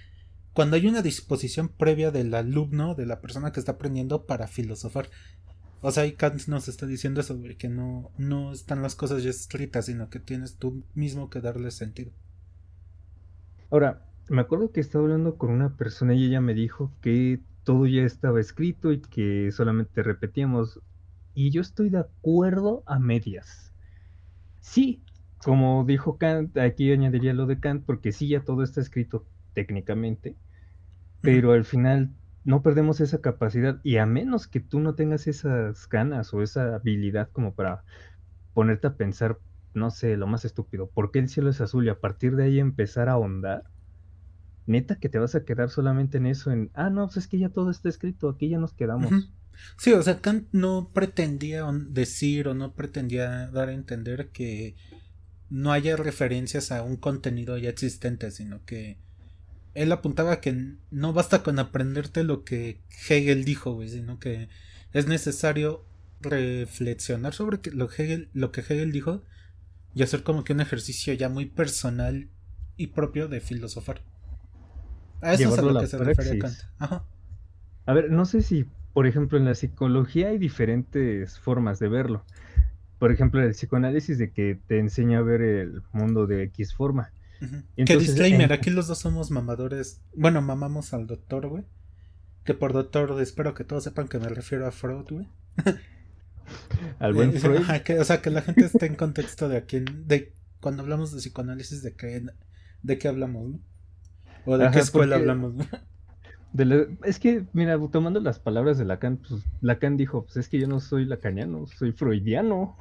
cuando 0.52 0.76
hay 0.76 0.87
una 0.87 1.02
disposición 1.02 1.69
previa 1.69 2.11
del 2.11 2.35
alumno, 2.35 2.95
de 2.95 3.07
la 3.07 3.21
persona 3.21 3.52
que 3.52 3.61
está 3.61 3.73
aprendiendo 3.73 4.26
para 4.26 4.49
filosofar. 4.49 5.09
O 5.81 5.90
sea, 5.90 6.07
y 6.07 6.12
Kant 6.12 6.47
nos 6.47 6.69
está 6.69 6.87
diciendo 6.87 7.21
eso, 7.21 7.37
güey, 7.38 7.57
que 7.57 7.69
no, 7.69 8.11
no 8.19 8.52
están 8.52 8.83
las 8.83 8.95
cosas 8.95 9.23
ya 9.23 9.31
escritas, 9.31 9.87
sino 9.87 10.11
que 10.11 10.21
tienes 10.21 10.57
tú 10.57 10.85
mismo 10.95 11.31
que 11.31 11.40
darle 11.40 11.71
sentido. 11.71 12.12
Ahora, 13.71 14.07
me 14.28 14.42
acuerdo 14.42 14.71
que 14.71 14.81
estaba 14.81 15.04
hablando 15.04 15.37
con 15.37 15.50
una 15.50 15.76
persona 15.76 16.14
y 16.14 16.26
ella 16.26 16.40
me 16.40 16.54
dijo 16.54 16.92
que 17.00 17.40
todo 17.64 17.87
ya 17.87 18.02
estaba 18.02 18.40
escrito 18.40 18.92
y 18.92 19.00
que 19.02 19.50
solamente 19.52 20.02
repetíamos. 20.02 20.81
Y 21.35 21.50
yo 21.50 21.61
estoy 21.62 21.90
de 21.90 21.99
acuerdo 22.00 22.83
a 22.87 22.99
medias. 22.99 23.75
Sí, 24.61 25.04
como 25.45 25.85
dijo 25.85 26.19
Kant, 26.19 26.57
aquí 26.59 26.92
añadiría 26.92 27.35
lo 27.35 27.47
de 27.47 27.61
Kant, 27.61 27.85
porque 27.85 28.12
sí, 28.12 28.28
ya 28.28 28.45
todo 28.45 28.62
está 28.62 28.81
escrito 28.81 29.28
técnicamente, 29.54 30.38
pero 31.21 31.52
al 31.52 31.64
final 31.64 32.14
no 32.45 32.62
perdemos 32.62 33.00
esa 33.00 33.21
capacidad 33.21 33.81
y 33.85 33.99
a 33.99 34.07
menos 34.07 34.49
que 34.49 34.61
tú 34.61 34.81
no 34.81 34.95
tengas 34.95 35.26
esas 35.26 35.88
ganas 35.88 36.35
o 36.35 36.42
esa 36.42 36.76
habilidad 36.76 37.31
como 37.33 37.54
para 37.54 37.85
ponerte 38.54 38.88
a 38.88 38.97
pensar, 38.97 39.40
no 39.75 39.90
sé, 39.90 40.16
lo 40.16 40.26
más 40.26 40.45
estúpido, 40.45 40.90
¿por 40.90 41.11
qué 41.12 41.21
el 41.21 41.28
cielo 41.28 41.50
es 41.50 41.61
azul? 41.61 41.87
Y 41.87 41.90
a 41.90 42.00
partir 42.00 42.37
de 42.37 42.45
ahí 42.45 42.61
empezar 42.61 43.09
a 43.09 43.12
ahondar, 43.12 43.64
neta 44.66 44.97
que 44.97 45.09
te 45.09 45.19
vas 45.19 45.35
a 45.35 45.45
quedar 45.45 45.71
solamente 45.71 46.19
en 46.19 46.26
eso, 46.26 46.50
en, 46.50 46.71
ah, 46.75 46.90
no, 46.90 47.07
pues 47.07 47.19
es 47.19 47.26
que 47.26 47.38
ya 47.38 47.49
todo 47.49 47.71
está 47.71 47.88
escrito, 47.88 48.28
aquí 48.28 48.49
ya 48.49 48.59
nos 48.59 48.73
quedamos. 48.73 49.11
Sí, 49.76 49.92
o 49.92 50.02
sea, 50.02 50.21
Kant 50.21 50.49
no 50.52 50.90
pretendía 50.92 51.64
decir 51.88 52.49
o 52.49 52.54
no 52.54 52.73
pretendía 52.75 53.49
dar 53.49 53.69
a 53.69 53.75
entender 53.75 54.31
que 54.31 54.75
no 55.50 55.73
haya 55.73 55.97
referencias 55.97 56.73
a 56.73 56.83
un 56.83 56.97
contenido 56.97 57.59
ya 57.59 57.71
existente, 57.71 58.31
sino 58.31 58.64
que 58.64 58.99
él 59.75 59.92
apuntaba 59.92 60.40
que 60.40 60.76
no 60.90 61.12
basta 61.12 61.42
con 61.42 61.59
aprenderte 61.59 62.25
lo 62.25 62.45
que 62.45 62.81
Hegel 63.09 63.45
dijo, 63.45 63.73
güey, 63.73 63.88
sino 63.88 64.19
que 64.19 64.49
es 64.92 65.07
necesario 65.07 65.85
reflexionar 66.21 67.35
sobre 67.35 67.59
lo, 67.73 67.90
Hegel, 67.90 68.28
lo 68.33 68.52
que 68.52 68.61
Hegel 68.61 68.92
dijo 68.92 69.23
y 69.95 70.02
hacer 70.02 70.23
como 70.23 70.45
que 70.45 70.52
un 70.52 70.61
ejercicio 70.61 71.12
ya 71.14 71.28
muy 71.28 71.47
personal 71.47 72.28
y 72.76 72.88
propio 72.88 73.28
de 73.28 73.40
filosofar. 73.40 74.02
A 75.23 75.35
eso 75.35 75.49
es 75.49 75.59
a 75.59 75.62
lo 75.62 75.81
que 75.81 75.87
se 75.87 75.99
refiere 75.99 76.38
Kant. 76.38 76.57
A 77.87 77.93
ver, 77.95 78.11
no 78.11 78.26
sé 78.26 78.43
si 78.43 78.67
por 78.93 79.07
ejemplo, 79.07 79.38
en 79.38 79.47
la 79.47 79.55
psicología 79.55 80.29
hay 80.29 80.38
diferentes 80.38 81.38
formas 81.38 81.79
de 81.79 81.88
verlo. 81.88 82.25
Por 82.99 83.11
ejemplo, 83.11 83.43
el 83.43 83.52
psicoanálisis 83.52 84.19
de 84.19 84.31
que 84.31 84.61
te 84.67 84.79
enseña 84.79 85.19
a 85.19 85.23
ver 85.23 85.41
el 85.41 85.83
mundo 85.93 86.26
de 86.26 86.45
X 86.45 86.75
forma. 86.75 87.11
que 87.75 87.97
disclaimer, 87.97 88.52
aquí 88.52 88.71
los 88.71 88.87
dos 88.87 88.99
somos 88.99 89.31
mamadores. 89.31 90.00
Bueno, 90.14 90.43
mamamos 90.43 90.93
al 90.93 91.07
doctor, 91.07 91.49
güey. 91.49 91.64
Que 92.45 92.55
por 92.55 92.73
doctor 92.73 93.19
espero 93.21 93.55
que 93.55 93.64
todos 93.64 93.85
sepan 93.85 94.09
que 94.09 94.19
me 94.19 94.29
refiero 94.29 94.67
a 94.67 94.73
Freud, 94.73 95.07
güey. 95.09 95.29
Al 96.99 97.14
buen 97.14 97.31
eh, 97.31 97.38
Freud. 97.38 97.61
o 98.00 98.05
sea, 98.05 98.21
que 98.21 98.31
la 98.31 98.43
gente 98.43 98.64
esté 98.64 98.87
en 98.87 98.97
contexto 98.97 99.49
de 99.49 99.57
aquí, 99.57 99.79
de 99.81 100.33
cuando 100.61 100.83
hablamos 100.83 101.12
de 101.12 101.19
psicoanálisis, 101.19 101.83
de 101.83 101.95
qué, 101.95 102.26
de 102.83 102.99
qué 102.99 103.09
hablamos, 103.09 103.49
¿no? 103.49 103.61
O 104.44 104.58
de 104.58 104.70
qué 104.70 104.80
escuela 104.80 105.16
hablamos, 105.16 105.54
es 107.04 107.18
que, 107.18 107.44
mira, 107.52 107.78
tomando 107.90 108.20
las 108.20 108.38
palabras 108.38 108.76
de 108.76 108.84
Lacan, 108.84 109.16
pues 109.16 109.42
Lacan 109.61 109.96
dijo, 109.96 110.25
pues 110.25 110.37
es 110.37 110.49
que 110.49 110.61
yo 110.61 110.68
no 110.68 110.80
soy 110.80 111.06
lacaniano, 111.06 111.66
soy 111.66 111.92
freudiano. 111.92 112.76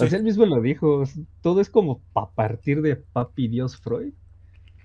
O 0.00 0.06
sea, 0.06 0.18
él 0.18 0.22
mismo 0.22 0.46
lo 0.46 0.60
dijo, 0.60 1.02
todo 1.42 1.60
es 1.60 1.70
como 1.70 2.00
a 2.14 2.30
partir 2.30 2.82
de 2.82 2.96
papi 2.96 3.48
Dios 3.48 3.76
Freud. 3.76 4.12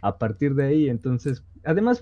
A 0.01 0.17
partir 0.17 0.55
de 0.55 0.65
ahí, 0.65 0.89
entonces, 0.89 1.43
además 1.65 1.99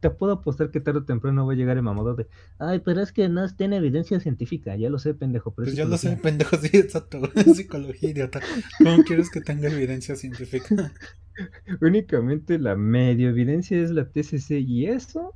te 0.00 0.10
puedo 0.10 0.32
apostar 0.32 0.70
que 0.70 0.80
tarde 0.80 1.00
o 1.00 1.04
temprano 1.04 1.46
va 1.46 1.52
a 1.52 1.56
llegar 1.56 1.76
el 1.76 1.82
mamado 1.82 2.14
de, 2.14 2.26
ay, 2.58 2.80
pero 2.80 3.00
es 3.00 3.12
que 3.12 3.28
no 3.28 3.48
tiene 3.54 3.76
evidencia 3.76 4.20
científica, 4.20 4.76
ya 4.76 4.90
lo 4.90 4.98
sé, 4.98 5.14
pendejo. 5.14 5.52
Pero 5.52 5.66
pues 5.66 5.76
ya 5.76 5.84
lo 5.84 5.96
sé, 5.98 6.16
pendejo, 6.16 6.56
sí, 6.60 6.76
exacto, 6.76 7.20
psicología 7.54 8.10
idiota. 8.10 8.40
¿Cómo 8.78 9.02
quieres 9.04 9.30
que 9.30 9.40
tenga 9.40 9.68
evidencia 9.68 10.16
científica? 10.16 10.92
Únicamente 11.80 12.58
la 12.58 12.76
medio 12.76 13.30
evidencia 13.30 13.78
es 13.78 13.90
la 13.90 14.04
TCC 14.10 14.60
y 14.60 14.86
eso 14.86 15.34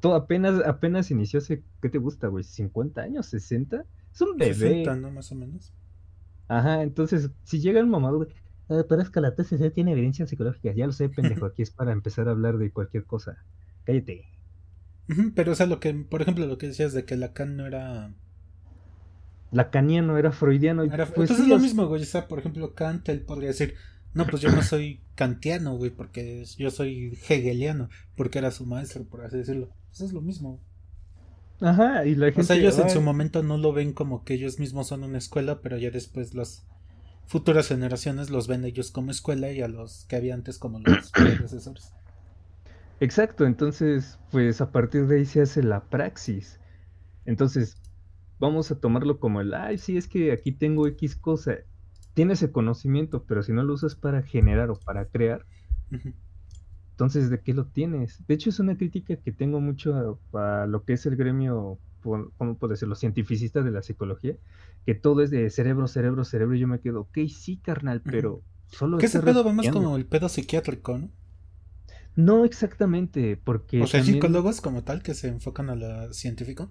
todo 0.00 0.14
apenas, 0.14 0.64
apenas 0.66 1.10
inició 1.10 1.38
hace, 1.38 1.62
¿qué 1.80 1.88
te 1.88 1.98
gusta, 1.98 2.28
güey? 2.28 2.42
¿50 2.42 3.02
años? 3.02 3.32
¿60? 3.32 3.84
Es 4.12 4.20
un 4.20 4.36
bebé. 4.36 4.54
60, 4.54 4.96
¿no? 4.96 5.10
Más 5.10 5.30
o 5.30 5.34
menos. 5.34 5.72
Ajá, 6.48 6.82
entonces, 6.82 7.30
si 7.44 7.60
llega 7.60 7.78
el 7.80 7.86
mamado, 7.86 8.16
güey, 8.16 8.30
eh, 8.70 8.84
pero 8.88 9.02
es 9.02 9.10
que 9.10 9.20
la 9.20 9.34
TCC 9.34 9.72
tiene 9.74 9.92
evidencia 9.92 10.26
psicológica, 10.26 10.72
ya 10.72 10.86
lo 10.86 10.92
sé, 10.92 11.08
pendejo, 11.08 11.44
aquí 11.46 11.62
es 11.62 11.70
para 11.70 11.92
empezar 11.92 12.28
a 12.28 12.30
hablar 12.30 12.56
de 12.56 12.70
cualquier 12.70 13.04
cosa. 13.04 13.36
Cállate. 13.84 14.24
pero, 15.34 15.52
o 15.52 15.54
sea, 15.54 15.66
lo 15.66 15.80
que, 15.80 15.92
por 15.92 16.22
ejemplo, 16.22 16.46
lo 16.46 16.56
que 16.56 16.68
decías 16.68 16.92
de 16.92 17.04
que 17.04 17.16
Lacan 17.16 17.56
no 17.56 17.66
era... 17.66 18.14
Lacaniano, 19.52 20.16
era 20.16 20.30
freudiano. 20.30 20.84
Era, 20.84 21.06
pues 21.06 21.28
entonces 21.28 21.46
es 21.46 21.48
lo 21.48 21.58
mismo, 21.58 21.86
güey, 21.86 22.02
o 22.02 22.06
sea, 22.06 22.28
por 22.28 22.38
ejemplo, 22.38 22.72
Kant, 22.74 23.08
él 23.08 23.22
podría 23.22 23.48
decir, 23.48 23.74
no, 24.14 24.24
pues 24.26 24.40
yo 24.40 24.52
no 24.52 24.62
soy 24.62 25.00
kantiano, 25.16 25.76
güey, 25.76 25.90
porque 25.90 26.44
yo 26.56 26.70
soy 26.70 27.18
hegeliano, 27.28 27.88
porque 28.16 28.38
era 28.38 28.52
su 28.52 28.64
maestro, 28.66 29.04
por 29.04 29.24
así 29.24 29.38
decirlo. 29.38 29.70
Eso 29.92 30.04
es 30.04 30.12
lo 30.12 30.20
mismo. 30.20 30.60
Ajá, 31.60 32.06
y 32.06 32.14
la 32.14 32.26
gente. 32.26 32.40
O 32.40 32.44
sea, 32.44 32.56
ellos 32.56 32.78
en 32.78 32.90
su 32.90 33.00
momento 33.00 33.42
no 33.42 33.58
lo 33.58 33.72
ven 33.72 33.92
como 33.92 34.24
que 34.24 34.34
ellos 34.34 34.58
mismos 34.60 34.86
son 34.86 35.02
una 35.02 35.18
escuela, 35.18 35.60
pero 35.60 35.76
ya 35.78 35.90
después 35.90 36.34
las 36.34 36.64
futuras 37.30 37.68
generaciones 37.68 38.28
los 38.28 38.48
ven 38.48 38.64
ellos 38.64 38.90
como 38.90 39.10
escuela 39.10 39.50
y 39.50 39.62
a 39.62 39.68
los 39.68 40.04
que 40.06 40.16
había 40.16 40.34
antes 40.34 40.58
como 40.58 40.80
los 40.80 41.10
predecesores. 41.14 41.94
Exacto, 43.00 43.46
entonces, 43.46 44.18
pues 44.30 44.60
a 44.60 44.72
partir 44.72 45.06
de 45.06 45.18
ahí 45.18 45.24
se 45.24 45.40
hace 45.40 45.62
la 45.62 45.84
praxis. 45.84 46.60
Entonces, 47.24 47.76
vamos 48.38 48.70
a 48.70 48.78
tomarlo 48.78 49.18
como 49.18 49.40
el, 49.40 49.54
ay, 49.54 49.78
sí, 49.78 49.96
es 49.96 50.06
que 50.06 50.32
aquí 50.32 50.52
tengo 50.52 50.86
X 50.86 51.16
cosa 51.16 51.60
tienes 52.14 52.42
el 52.42 52.52
conocimiento, 52.52 53.24
pero 53.26 53.42
si 53.42 53.52
no 53.52 53.62
lo 53.62 53.74
usas 53.74 53.94
para 53.94 54.22
generar 54.22 54.70
o 54.70 54.74
para 54.74 55.06
crear, 55.06 55.44
entonces 56.90 57.30
¿de 57.30 57.40
qué 57.40 57.54
lo 57.54 57.66
tienes? 57.66 58.24
De 58.26 58.34
hecho 58.34 58.50
es 58.50 58.60
una 58.60 58.76
crítica 58.76 59.16
que 59.16 59.32
tengo 59.32 59.60
mucho 59.60 60.18
a, 60.32 60.66
lo 60.66 60.84
que 60.84 60.94
es 60.94 61.06
el 61.06 61.16
gremio, 61.16 61.78
¿cómo 62.00 62.56
puedo 62.56 62.72
decirlo? 62.72 62.94
Cientificista 62.94 63.62
de 63.62 63.70
la 63.70 63.82
psicología, 63.82 64.36
que 64.86 64.94
todo 64.94 65.22
es 65.22 65.30
de 65.30 65.50
cerebro, 65.50 65.86
cerebro, 65.88 66.24
cerebro, 66.24 66.54
y 66.56 66.60
yo 66.60 66.68
me 66.68 66.80
quedo, 66.80 67.02
ok, 67.02 67.18
sí, 67.28 67.58
carnal, 67.58 68.02
pero 68.02 68.42
solo... 68.68 68.98
¿Qué 68.98 69.06
ese 69.06 69.20
pedo 69.20 69.44
vamos 69.44 69.68
como 69.68 69.96
el 69.96 70.06
pedo 70.06 70.28
psiquiátrico, 70.28 70.98
no? 70.98 71.10
No 72.16 72.44
exactamente, 72.44 73.40
porque... 73.42 73.82
O 73.82 73.86
sea, 73.86 74.02
psicólogos 74.02 74.60
como 74.60 74.82
tal 74.82 75.02
que 75.02 75.14
se 75.14 75.28
enfocan 75.28 75.70
a 75.70 75.76
lo 75.76 76.12
científico. 76.12 76.70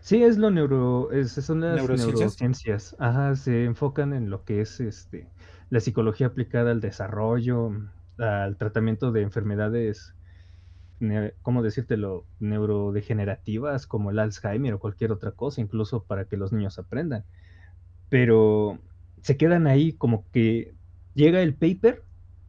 Sí, 0.00 0.22
es 0.22 0.38
lo 0.38 0.50
neuro, 0.50 1.12
es, 1.12 1.32
son 1.32 1.60
las 1.60 1.76
¿Neurociencias? 1.76 2.96
Ajá, 2.98 3.36
se 3.36 3.64
enfocan 3.64 4.14
en 4.14 4.30
lo 4.30 4.44
que 4.44 4.62
es 4.62 4.80
este 4.80 5.28
la 5.70 5.80
psicología 5.80 6.26
aplicada 6.26 6.72
al 6.72 6.80
desarrollo, 6.80 7.70
al 8.18 8.56
tratamiento 8.56 9.12
de 9.12 9.22
enfermedades, 9.22 10.14
¿cómo 11.42 11.62
decírtelo? 11.62 12.26
Neurodegenerativas 12.40 13.86
como 13.86 14.10
el 14.10 14.18
Alzheimer 14.18 14.74
o 14.74 14.78
cualquier 14.78 15.12
otra 15.12 15.32
cosa, 15.32 15.60
incluso 15.60 16.04
para 16.04 16.26
que 16.26 16.36
los 16.36 16.52
niños 16.52 16.78
aprendan. 16.78 17.24
Pero 18.08 18.78
se 19.22 19.36
quedan 19.36 19.66
ahí 19.66 19.92
como 19.92 20.24
que 20.30 20.74
llega 21.14 21.42
el 21.42 21.54
paper, 21.54 22.02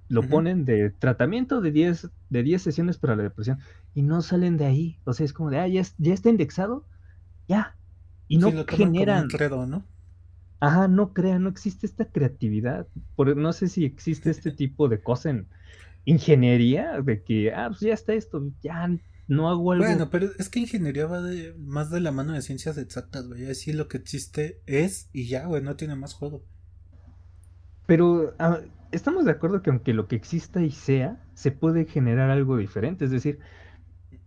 lo 0.10 0.24
ponen 0.24 0.66
de 0.66 0.90
tratamiento 0.90 1.62
de 1.62 1.72
10 1.72 2.10
de 2.30 2.44
10 2.44 2.62
sesiones 2.62 2.98
para 2.98 3.16
la 3.16 3.24
depresión 3.24 3.60
y 3.94 4.02
no 4.02 4.22
salen 4.22 4.58
de 4.58 4.66
ahí. 4.66 5.00
O 5.06 5.14
sea, 5.14 5.26
es 5.26 5.34
como 5.34 5.50
de, 5.50 5.60
ah, 5.60 5.68
ya, 5.68 5.84
ya 5.98 6.14
está 6.14 6.30
indexado, 6.30 6.86
ya. 7.48 7.76
Y 8.28 8.38
no 8.38 8.52
generan. 8.66 9.28
¿no? 9.68 9.86
Ajá, 10.60 10.88
no 10.88 11.14
crean, 11.14 11.44
no 11.44 11.50
existe 11.50 11.86
esta 11.86 12.06
creatividad. 12.06 12.88
Por, 13.16 13.36
no 13.36 13.52
sé 13.52 13.68
si 13.68 13.84
existe 13.84 14.30
este 14.30 14.52
tipo 14.52 14.88
de 14.88 15.02
cosa 15.02 15.30
en 15.30 15.48
ingeniería, 16.06 17.02
de 17.02 17.24
que, 17.24 17.54
ah, 17.54 17.68
pues 17.70 17.82
ya 17.82 17.94
está 17.94 18.14
esto, 18.14 18.52
ya 18.62 18.90
no 19.28 19.50
hago 19.50 19.72
algo. 19.72 19.86
Bueno, 19.86 20.10
pero 20.10 20.30
es 20.38 20.50
que 20.50 20.60
ingeniería 20.60 21.06
va 21.06 21.22
de, 21.22 21.54
más 21.58 21.90
de 21.90 22.02
la 22.02 22.12
mano 22.12 22.34
de 22.34 22.42
ciencias 22.42 22.78
exactas, 22.78 23.28
güey. 23.28 23.50
Así 23.50 23.74
lo 23.74 23.88
que 23.88 23.98
existe 23.98 24.62
es 24.66 25.10
y 25.14 25.28
ya, 25.28 25.46
güey, 25.46 25.62
no 25.62 25.76
tiene 25.76 25.96
más 25.96 26.14
juego. 26.14 26.44
Pero 27.86 28.36
ah, 28.40 28.60
estamos 28.92 29.26
de 29.26 29.32
acuerdo 29.32 29.62
que 29.62 29.70
aunque 29.70 29.94
lo 29.94 30.08
que 30.08 30.16
exista 30.16 30.62
y 30.62 30.72
sea, 30.72 31.24
se 31.34 31.52
puede 31.52 31.86
generar 31.86 32.30
algo 32.30 32.58
diferente. 32.58 33.06
Es 33.06 33.12
decir, 33.12 33.40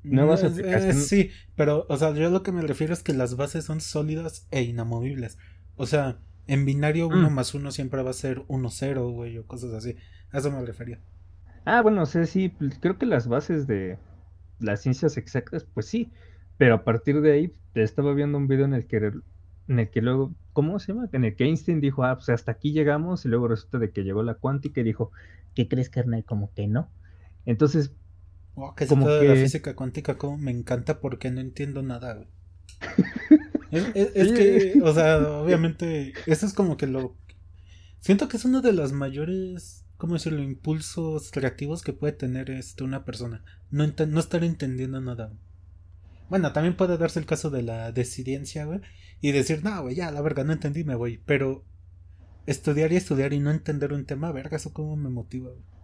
Nuevas 0.04 0.45
aplicaciones. 0.45 1.07
sí, 1.09 1.31
pero, 1.57 1.87
o 1.88 1.97
sea, 1.97 2.12
yo 2.12 2.28
lo 2.28 2.43
que 2.43 2.52
me 2.52 2.61
refiero 2.61 2.93
es 2.93 3.02
que 3.02 3.14
las 3.14 3.37
bases 3.37 3.64
son 3.64 3.81
sólidas 3.81 4.47
e 4.50 4.62
inamovibles. 4.62 5.38
O 5.76 5.87
sea, 5.87 6.19
en 6.47 6.66
binario 6.66 7.09
1 7.09 7.31
mm. 7.31 7.33
más 7.33 7.54
1 7.54 7.73
siempre 7.73 8.02
va 8.02 8.11
a 8.11 8.14
ser 8.14 8.40
1-0, 8.47 9.12
güey, 9.12 9.38
o 9.38 9.47
cosas 9.47 9.73
así. 9.73 9.97
A 10.31 10.38
eso 10.38 10.50
me 10.50 10.64
refería. 10.64 11.00
Ah, 11.64 11.83
bueno, 11.83 12.02
o 12.02 12.06
sea, 12.06 12.26
sí, 12.26 12.49
pues, 12.49 12.78
creo 12.78 12.99
que 12.99 13.06
las 13.06 13.28
bases 13.28 13.66
de 13.66 13.99
las 14.61 14.83
ciencias 14.83 15.16
exactas, 15.16 15.64
pues 15.64 15.87
sí. 15.87 16.11
Pero 16.56 16.75
a 16.75 16.85
partir 16.85 17.21
de 17.21 17.33
ahí, 17.33 17.54
estaba 17.75 18.14
viendo 18.14 18.38
un 18.38 18.47
video 18.47 18.64
en 18.64 18.75
el 18.75 18.87
que, 18.87 19.12
en 19.68 19.78
el 19.78 19.90
que 19.90 20.02
luego, 20.02 20.33
¿cómo 20.52 20.78
se 20.78 20.92
llama? 20.92 21.09
En 21.12 21.25
el 21.25 21.35
que 21.35 21.44
Einstein 21.44 21.80
dijo, 21.80 22.04
ah, 22.04 22.16
pues 22.16 22.28
hasta 22.28 22.52
aquí 22.52 22.73
llegamos, 22.73 23.25
y 23.25 23.28
luego 23.28 23.49
resulta 23.49 23.78
de 23.78 23.90
que 23.90 24.04
llegó 24.04 24.23
la 24.23 24.35
cuántica 24.35 24.80
y 24.80 24.85
dijo, 24.85 25.11
¿qué 25.54 25.68
crees, 25.68 25.90
carnal? 25.90 26.25
Como 26.25 26.52
que 26.54 26.68
no. 26.68 26.88
Entonces, 27.47 27.92
Oh, 28.56 28.75
que 28.75 28.87
como 28.87 29.06
que... 29.06 29.28
la 29.28 29.35
física 29.35 29.75
cuántica 29.75 30.16
como 30.16 30.38
me 30.38 30.52
encanta 30.52 31.00
porque 31.00 31.30
no 31.30 31.40
entiendo 31.40 31.83
nada. 31.83 32.25
es, 33.71 34.33
que, 34.33 34.80
o 34.83 34.94
sea, 34.94 35.18
obviamente, 35.40 36.12
eso 36.26 36.47
es 36.47 36.52
como 36.52 36.76
que 36.76 36.87
lo... 36.87 37.16
Siento 38.00 38.28
que 38.28 38.37
es 38.37 38.44
uno 38.44 38.61
de 38.61 38.73
los 38.73 38.92
mayores, 38.92 39.84
¿cómo 39.97 40.15
decirlo?, 40.15 40.43
impulsos 40.43 41.31
creativos 41.31 41.83
que 41.83 41.93
puede 41.93 42.13
tener 42.13 42.51
este, 42.51 42.85
una 42.85 43.05
persona. 43.05 43.45
No, 43.71 43.87
no 43.87 44.21
estar 44.21 44.45
entendiendo 44.45 45.01
nada. 45.01 45.33
Bueno, 46.29 46.53
también 46.53 46.77
puede 46.77 46.99
darse 46.99 47.21
el 47.21 47.27
caso 47.27 47.51
de 47.51 47.63
la 47.63 47.93
decidencia, 47.93 48.65
güey, 48.65 48.81
y 49.21 49.33
decir, 49.33 49.63
no, 49.65 49.83
güey, 49.83 49.95
ya, 49.95 50.11
la 50.11 50.23
verga, 50.23 50.45
no 50.45 50.53
entendí, 50.53 50.85
me 50.85 50.95
voy. 50.95 51.21
Pero 51.27 51.65
estudiar 52.47 52.93
y 52.93 52.97
estudiar 52.97 53.33
y 53.33 53.41
no 53.41 53.51
entender 53.51 53.93
un 53.93 54.05
tema, 54.05 54.33
verga, 54.33 54.57
eso 54.57 54.73
como 54.73 54.97
me 54.97 55.11
motiva, 55.11 55.51
güey. 55.51 55.75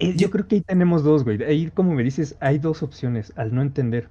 Eh, 0.00 0.14
yo 0.16 0.30
creo 0.30 0.46
que 0.46 0.56
ahí 0.56 0.60
tenemos 0.60 1.02
dos, 1.02 1.24
güey. 1.24 1.42
Ahí, 1.42 1.70
como 1.70 1.92
me 1.94 2.04
dices, 2.04 2.36
hay 2.40 2.58
dos 2.58 2.82
opciones 2.82 3.32
al 3.36 3.54
no 3.54 3.62
entender. 3.62 4.08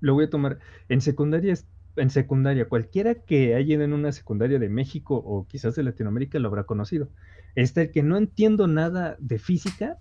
Lo 0.00 0.14
voy 0.14 0.26
a 0.26 0.30
tomar. 0.30 0.58
En 0.88 1.00
secundaria, 1.00 1.54
en 1.96 2.10
secundaria, 2.10 2.68
cualquiera 2.68 3.14
que 3.14 3.54
haya 3.54 3.82
en 3.82 3.92
una 3.92 4.12
secundaria 4.12 4.58
de 4.58 4.68
México 4.68 5.16
o 5.16 5.46
quizás 5.46 5.74
de 5.74 5.84
Latinoamérica 5.84 6.38
lo 6.38 6.48
habrá 6.48 6.64
conocido. 6.64 7.08
Está 7.54 7.82
el 7.82 7.90
que 7.90 8.02
no 8.02 8.16
entiendo 8.16 8.66
nada 8.66 9.16
de 9.18 9.38
física 9.38 9.98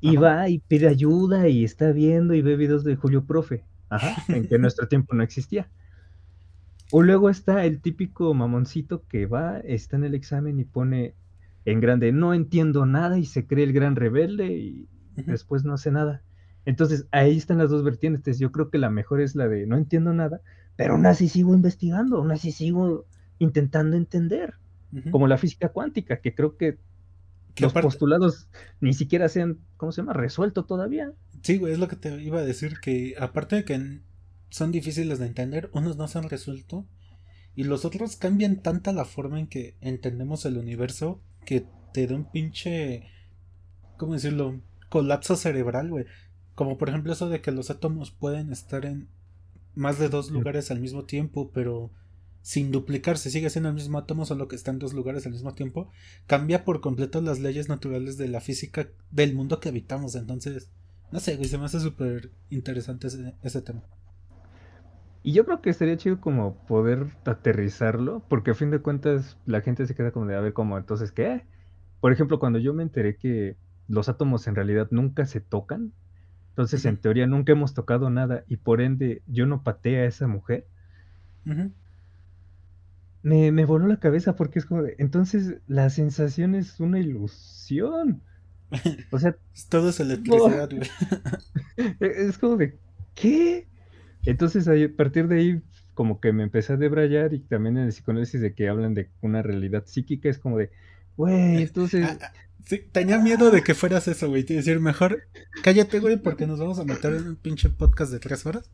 y 0.00 0.16
va 0.16 0.48
y 0.48 0.58
pide 0.58 0.88
ayuda 0.88 1.48
y 1.48 1.64
está 1.64 1.92
viendo 1.92 2.34
y 2.34 2.42
ve 2.42 2.56
videos 2.56 2.84
de 2.84 2.96
Julio 2.96 3.24
Profe. 3.24 3.64
Ajá, 3.88 4.22
en 4.28 4.48
que 4.48 4.56
en 4.56 4.62
nuestro 4.62 4.88
tiempo 4.88 5.14
no 5.14 5.22
existía. 5.22 5.68
O 6.90 7.02
luego 7.02 7.30
está 7.30 7.64
el 7.64 7.80
típico 7.80 8.34
mamoncito 8.34 9.06
que 9.08 9.26
va, 9.26 9.58
está 9.60 9.96
en 9.96 10.04
el 10.04 10.14
examen 10.14 10.58
y 10.58 10.64
pone 10.64 11.14
en 11.64 11.80
grande, 11.80 12.12
no 12.12 12.34
entiendo 12.34 12.86
nada 12.86 13.18
y 13.18 13.24
se 13.24 13.46
cree 13.46 13.64
el 13.64 13.72
gran 13.72 13.96
rebelde 13.96 14.52
y 14.52 14.88
después 15.14 15.64
no 15.64 15.74
hace 15.74 15.90
nada. 15.90 16.22
Entonces 16.64 17.06
ahí 17.10 17.36
están 17.36 17.58
las 17.58 17.70
dos 17.70 17.82
vertientes. 17.82 18.38
Yo 18.38 18.52
creo 18.52 18.70
que 18.70 18.78
la 18.78 18.90
mejor 18.90 19.20
es 19.20 19.34
la 19.34 19.48
de 19.48 19.66
no 19.66 19.76
entiendo 19.76 20.12
nada, 20.12 20.40
pero 20.76 20.94
aún 20.94 21.06
así 21.06 21.28
sigo 21.28 21.54
investigando, 21.54 22.18
aún 22.18 22.30
así 22.30 22.52
sigo 22.52 23.06
intentando 23.38 23.96
entender, 23.96 24.54
como 25.10 25.26
la 25.26 25.38
física 25.38 25.70
cuántica, 25.70 26.20
que 26.20 26.34
creo 26.34 26.56
que, 26.56 26.78
los 27.58 27.72
postulados 27.72 28.48
ni 28.80 28.94
siquiera 28.94 29.28
se 29.28 29.42
han, 29.42 29.58
¿cómo 29.76 29.92
se 29.92 30.00
llama?, 30.00 30.14
resuelto 30.14 30.64
todavía. 30.64 31.12
Sí, 31.42 31.58
güey, 31.58 31.72
es 31.72 31.78
lo 31.78 31.88
que 31.88 31.96
te 31.96 32.22
iba 32.22 32.38
a 32.38 32.44
decir, 32.44 32.78
que 32.80 33.14
aparte 33.18 33.56
de 33.56 33.64
que 33.64 34.00
son 34.48 34.70
difíciles 34.70 35.18
de 35.18 35.26
entender, 35.26 35.70
unos 35.72 35.96
no 35.96 36.08
se 36.08 36.18
han 36.18 36.28
resuelto 36.28 36.86
y 37.54 37.64
los 37.64 37.84
otros 37.84 38.16
cambian 38.16 38.62
tanta 38.62 38.92
la 38.92 39.04
forma 39.04 39.38
en 39.38 39.46
que 39.46 39.76
entendemos 39.80 40.46
el 40.46 40.56
universo 40.56 41.20
que 41.44 41.66
te 41.92 42.06
da 42.06 42.14
un 42.14 42.30
pinche, 42.30 43.08
¿cómo 43.98 44.14
decirlo? 44.14 44.60
Colapso 44.88 45.36
cerebral, 45.36 45.90
güey. 45.90 46.06
Como 46.54 46.78
por 46.78 46.88
ejemplo 46.88 47.12
eso 47.12 47.28
de 47.28 47.40
que 47.40 47.52
los 47.52 47.70
átomos 47.70 48.10
pueden 48.10 48.52
estar 48.52 48.84
en 48.84 49.08
más 49.74 49.98
de 49.98 50.08
dos 50.08 50.30
lugares 50.30 50.70
al 50.70 50.80
mismo 50.80 51.04
tiempo, 51.04 51.50
pero 51.52 51.90
sin 52.42 52.72
duplicarse, 52.72 53.30
sigue 53.30 53.50
siendo 53.50 53.68
el 53.68 53.76
mismo 53.76 53.98
átomo, 53.98 54.26
solo 54.26 54.48
que 54.48 54.56
está 54.56 54.70
en 54.72 54.80
dos 54.80 54.92
lugares 54.92 55.24
al 55.26 55.32
mismo 55.32 55.54
tiempo, 55.54 55.90
cambia 56.26 56.64
por 56.64 56.80
completo 56.80 57.20
las 57.20 57.38
leyes 57.38 57.68
naturales 57.68 58.18
de 58.18 58.28
la 58.28 58.40
física 58.40 58.88
del 59.10 59.34
mundo 59.34 59.60
que 59.60 59.68
habitamos. 59.68 60.16
Entonces, 60.16 60.68
no 61.12 61.20
sé, 61.20 61.36
güey, 61.36 61.48
se 61.48 61.56
me 61.56 61.64
hace 61.64 61.78
súper 61.78 62.30
interesante 62.50 63.06
ese, 63.06 63.34
ese 63.42 63.62
tema. 63.62 63.82
Y 65.22 65.32
yo 65.34 65.44
creo 65.44 65.62
que 65.62 65.72
sería 65.72 65.96
chido 65.96 66.20
como 66.20 66.56
poder 66.66 67.06
aterrizarlo, 67.24 68.24
porque 68.28 68.50
a 68.50 68.54
fin 68.54 68.72
de 68.72 68.80
cuentas 68.80 69.38
la 69.46 69.60
gente 69.60 69.86
se 69.86 69.94
queda 69.94 70.10
como 70.10 70.26
de, 70.26 70.34
a 70.34 70.40
ver, 70.40 70.52
¿cómo? 70.52 70.76
Entonces, 70.76 71.12
¿qué? 71.12 71.44
Por 72.00 72.12
ejemplo, 72.12 72.40
cuando 72.40 72.58
yo 72.58 72.74
me 72.74 72.82
enteré 72.82 73.16
que 73.16 73.56
los 73.86 74.08
átomos 74.08 74.48
en 74.48 74.56
realidad 74.56 74.88
nunca 74.90 75.24
se 75.26 75.40
tocan, 75.40 75.92
entonces 76.52 76.84
en 76.84 76.98
teoría 76.98 77.26
nunca 77.26 77.52
hemos 77.52 77.72
tocado 77.72 78.10
nada 78.10 78.44
y 78.46 78.58
por 78.58 78.82
ende 78.82 79.22
yo 79.26 79.46
no 79.46 79.62
pateé 79.62 80.00
a 80.00 80.04
esa 80.04 80.26
mujer, 80.26 80.66
me, 83.22 83.50
me, 83.50 83.64
voló 83.64 83.86
la 83.86 83.96
cabeza 83.96 84.36
porque 84.36 84.58
es 84.58 84.66
como 84.66 84.82
de, 84.82 84.94
entonces 84.98 85.54
la 85.66 85.88
sensación 85.88 86.54
es 86.54 86.78
una 86.78 87.00
ilusión. 87.00 88.22
O 89.12 89.18
sea, 89.18 89.36
todo 89.68 89.90
es 89.90 90.00
electricidad, 90.00 90.68
Es 92.00 92.38
como 92.38 92.56
de, 92.56 92.78
¿qué? 93.14 93.66
Entonces, 94.24 94.68
a 94.68 94.72
partir 94.96 95.28
de 95.28 95.38
ahí, 95.38 95.62
como 95.94 96.20
que 96.20 96.32
me 96.32 96.42
empecé 96.42 96.74
a 96.74 96.76
debrayar 96.76 97.34
y 97.34 97.40
también 97.40 97.76
en 97.76 97.84
el 97.84 97.90
psicoanálisis 97.90 98.40
de 98.40 98.54
que 98.54 98.68
hablan 98.68 98.94
de 98.94 99.10
una 99.20 99.42
realidad 99.42 99.84
psíquica, 99.86 100.28
es 100.28 100.38
como 100.38 100.58
de, 100.58 100.70
güey, 101.16 101.62
entonces... 101.62 102.18
Sí, 102.66 102.84
tenía 102.92 103.18
miedo 103.18 103.50
de 103.50 103.62
que 103.62 103.74
fueras 103.74 104.08
eso, 104.08 104.28
güey. 104.28 104.44
Te 104.44 104.54
decir, 104.54 104.80
mejor 104.80 105.24
cállate, 105.62 105.98
güey, 105.98 106.16
porque 106.16 106.46
nos 106.46 106.58
vamos 106.58 106.78
a 106.78 106.84
meter 106.84 107.14
en 107.14 107.28
un 107.28 107.36
pinche 107.36 107.68
podcast 107.68 108.12
de 108.12 108.20
tres 108.20 108.46
horas. 108.46 108.70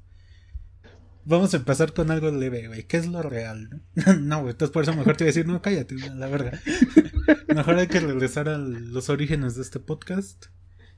Vamos 1.25 1.53
a 1.53 1.59
empezar 1.59 1.93
con 1.93 2.11
algo 2.11 2.31
leve, 2.31 2.69
güey. 2.69 2.85
¿Qué 2.85 2.97
es 2.97 3.07
lo 3.07 3.23
real? 3.23 3.83
No, 4.21 4.41
güey. 4.41 4.53
entonces 4.53 4.73
por 4.73 4.83
eso 4.83 4.95
mejor 4.95 5.17
te 5.17 5.25
voy 5.25 5.29
a 5.29 5.33
decir, 5.35 5.47
no, 5.47 5.61
cállate, 5.61 5.95
la 5.95 6.27
verdad. 6.27 6.59
mejor 7.55 7.79
hay 7.79 7.87
que 7.87 8.01
regresar 8.01 8.49
a 8.49 8.57
los 8.57 9.11
orígenes 9.11 9.55
de 9.55 9.63
este 9.63 9.79
podcast. 9.79 10.47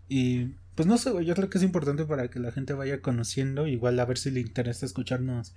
Y 0.08 0.54
pues 0.74 0.86
no 0.86 0.98
sé, 0.98 1.10
yo 1.24 1.34
creo 1.34 1.50
que 1.50 1.58
es 1.58 1.64
importante 1.64 2.04
para 2.04 2.28
que 2.28 2.38
la 2.38 2.52
gente 2.52 2.72
vaya 2.74 3.00
conociendo, 3.00 3.66
igual 3.66 3.98
a 3.98 4.04
ver 4.04 4.18
si 4.18 4.30
le 4.30 4.40
interesa 4.40 4.86
escucharnos 4.86 5.52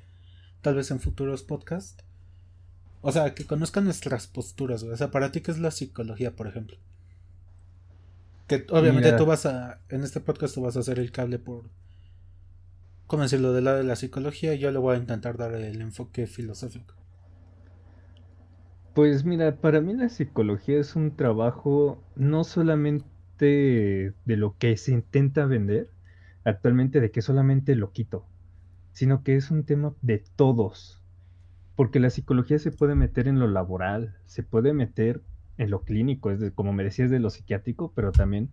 tal 0.62 0.76
vez 0.76 0.90
en 0.92 1.00
futuros 1.00 1.44
podcasts. 1.44 2.04
O 3.02 3.12
sea, 3.12 3.36
que 3.36 3.46
conozcan 3.46 3.84
nuestras 3.84 4.28
posturas, 4.28 4.82
O 4.82 4.96
sea, 4.96 5.12
para 5.12 5.32
ti, 5.32 5.42
¿qué 5.42 5.52
es 5.52 5.60
la 5.60 5.72
psicología, 5.72 6.36
por 6.36 6.48
ejemplo? 6.48 6.78
Que 8.48 8.66
obviamente 8.70 9.14
tú 9.14 9.26
vas 9.26 9.46
a, 9.46 9.80
en 9.90 10.04
este 10.04 10.20
podcast 10.20 10.54
tú 10.56 10.62
vas 10.62 10.76
a 10.76 10.82
hacer 10.82 11.00
el 11.00 11.12
cable 11.12 11.40
por, 11.40 11.70
¿cómo 13.08 13.24
decirlo?, 13.24 13.54
del 13.54 13.66
lado 13.66 13.78
de 13.78 13.84
la 13.84 13.96
psicología 13.96 14.54
y 14.54 14.60
yo 14.60 14.72
le 14.72 14.80
voy 14.80 14.96
a 14.96 15.00
intentar 15.00 15.38
dar 15.38 15.54
el 15.54 15.82
enfoque 15.82 16.28
filosófico. 16.28 16.96
Pues 18.94 19.26
mira, 19.26 19.56
para 19.56 19.82
mí 19.82 19.94
la 19.94 20.10
psicología 20.10 20.80
es 20.80 20.96
un 20.96 21.16
trabajo 21.16 22.04
no 22.16 22.44
solamente 22.44 23.06
de 23.40 24.38
lo 24.38 24.56
que 24.58 24.78
se 24.78 24.92
intenta 24.92 25.46
vender 25.46 25.90
actualmente, 26.44 27.02
de 27.02 27.12
que 27.12 27.22
solamente 27.22 27.76
lo 27.76 27.92
quito, 27.92 28.26
sino 28.92 29.24
que 29.24 29.36
es 29.36 29.52
un 29.52 29.64
tema 29.64 29.94
de 30.02 30.24
todos. 30.36 31.02
Porque 31.76 32.00
la 32.00 32.12
psicología 32.12 32.60
se 32.60 32.72
puede 32.72 32.94
meter 32.96 33.28
en 33.28 33.40
lo 33.40 33.48
laboral, 33.48 34.16
se 34.26 34.44
puede 34.44 34.74
meter 34.74 35.24
en 35.58 35.70
lo 35.70 35.82
clínico, 35.82 36.32
es 36.32 36.40
de, 36.40 36.52
como 36.52 36.74
me 36.74 36.84
decías, 36.84 37.10
de 37.10 37.20
lo 37.20 37.30
psiquiátrico, 37.30 37.92
pero 37.96 38.12
también 38.12 38.50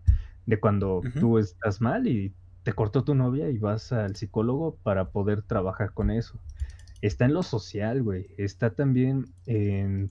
de 0.46 0.58
cuando 0.60 1.02
tú 1.18 1.38
estás 1.38 1.80
mal 1.80 2.06
y 2.06 2.32
te 2.62 2.72
cortó 2.72 3.04
tu 3.04 3.14
novia 3.14 3.48
y 3.50 3.58
vas 3.58 3.92
al 3.92 4.16
psicólogo 4.16 4.76
para 4.82 5.10
poder 5.10 5.42
trabajar 5.42 5.92
con 5.92 6.10
eso. 6.10 6.38
Está 7.00 7.24
en 7.24 7.34
lo 7.34 7.42
social, 7.42 8.02
güey. 8.02 8.26
Está 8.36 8.70
también 8.70 9.26
en, 9.46 10.10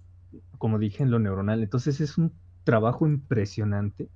como 0.58 0.80
dije, 0.80 1.04
en 1.04 1.12
lo 1.12 1.19
neuronal. 1.19 1.62
Entonces 1.62 2.02
es 2.02 2.17
un 2.17 2.34
trabajo 2.63 3.08
impresionante 3.08 4.10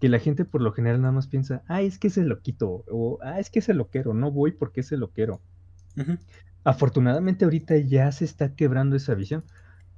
que 0.00 0.08
la 0.08 0.18
gente 0.18 0.44
por 0.44 0.60
lo 0.60 0.72
general 0.72 1.00
nada 1.00 1.12
más 1.12 1.26
piensa, 1.26 1.62
ah, 1.68 1.80
es 1.80 1.98
que 1.98 2.10
lo 2.22 2.40
quito 2.40 2.84
o 2.90 3.18
ah, 3.22 3.40
es 3.40 3.50
que 3.50 3.60
se 3.60 3.74
lo 3.74 3.88
quiero, 3.88 4.12
no 4.14 4.30
voy 4.30 4.52
porque 4.52 4.82
se 4.82 4.96
lo 4.96 5.10
quiero. 5.10 5.40
Afortunadamente 6.64 7.44
ahorita 7.44 7.78
ya 7.78 8.12
se 8.12 8.24
está 8.24 8.54
quebrando 8.54 8.96
esa 8.96 9.14
visión, 9.14 9.44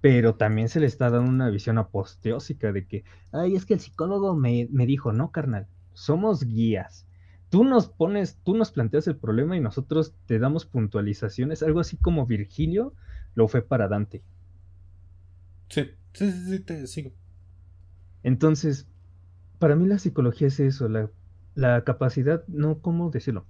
pero 0.00 0.34
también 0.34 0.68
se 0.68 0.80
le 0.80 0.86
está 0.86 1.10
dando 1.10 1.30
una 1.30 1.50
visión 1.50 1.78
aposteósica 1.78 2.72
de 2.72 2.86
que, 2.86 3.04
ay, 3.32 3.56
es 3.56 3.66
que 3.66 3.74
el 3.74 3.80
psicólogo 3.80 4.34
me, 4.34 4.68
me 4.70 4.86
dijo, 4.86 5.12
no, 5.12 5.30
carnal, 5.30 5.66
somos 5.92 6.44
guías. 6.44 7.06
Tú 7.50 7.64
nos 7.64 7.88
pones, 7.88 8.38
tú 8.44 8.54
nos 8.54 8.70
planteas 8.70 9.06
el 9.08 9.16
problema 9.16 9.56
y 9.56 9.60
nosotros 9.60 10.14
te 10.26 10.38
damos 10.38 10.66
puntualizaciones, 10.66 11.62
algo 11.62 11.80
así 11.80 11.96
como 11.96 12.26
Virgilio 12.26 12.92
lo 13.34 13.48
fue 13.48 13.62
para 13.62 13.88
Dante. 13.88 14.22
Sí, 15.68 15.90
sí, 16.12 16.30
sí, 16.30 16.50
sí 16.50 16.60
te 16.60 16.86
sigo. 16.86 17.12
Entonces, 18.22 18.86
para 19.58 19.76
mí 19.76 19.86
la 19.86 19.98
psicología 19.98 20.48
es 20.48 20.60
eso, 20.60 20.88
la, 21.54 21.84
capacidad, 21.84 22.46
no, 22.46 22.80
¿cómo 22.80 23.10
decirlo? 23.10 23.46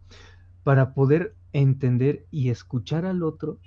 Para 0.65 0.95
poder 0.95 1.35
entender 1.53 2.27
y 2.31 2.51
escuchar 2.51 3.05
al 3.05 3.23
otro, 3.23 3.59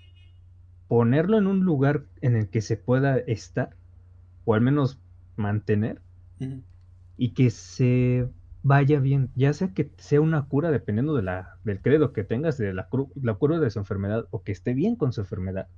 ponerlo 0.92 1.38
en 1.38 1.48
un 1.48 1.62
lugar 1.62 2.04
en 2.20 2.36
el 2.36 2.50
que 2.50 2.60
se 2.60 2.76
pueda 2.76 3.18
estar, 3.18 3.78
o 4.44 4.56
al 4.56 4.60
menos 4.60 5.00
mantener, 5.38 6.02
y 7.16 7.30
que 7.30 7.50
se 7.50 8.28
vaya 8.62 9.00
bien, 9.00 9.30
ya 9.38 9.54
sea 9.54 9.70
que 9.70 9.90
sea 9.96 10.20
una 10.20 10.44
cura 10.50 10.70
dependiendo 10.70 11.16
de 11.16 11.24
la, 11.24 11.56
del 11.64 11.80
credo 11.80 12.12
que 12.12 12.26
tengas, 12.26 12.58
de 12.58 12.74
la, 12.74 12.90
la 13.24 13.34
cura 13.36 13.60
de 13.60 13.70
su 13.70 13.80
enfermedad, 13.80 14.26
o 14.32 14.44
que 14.44 14.52
esté 14.52 14.74
bien 14.74 14.98
con 14.98 15.14
su 15.14 15.22
enfermedad, 15.22 15.70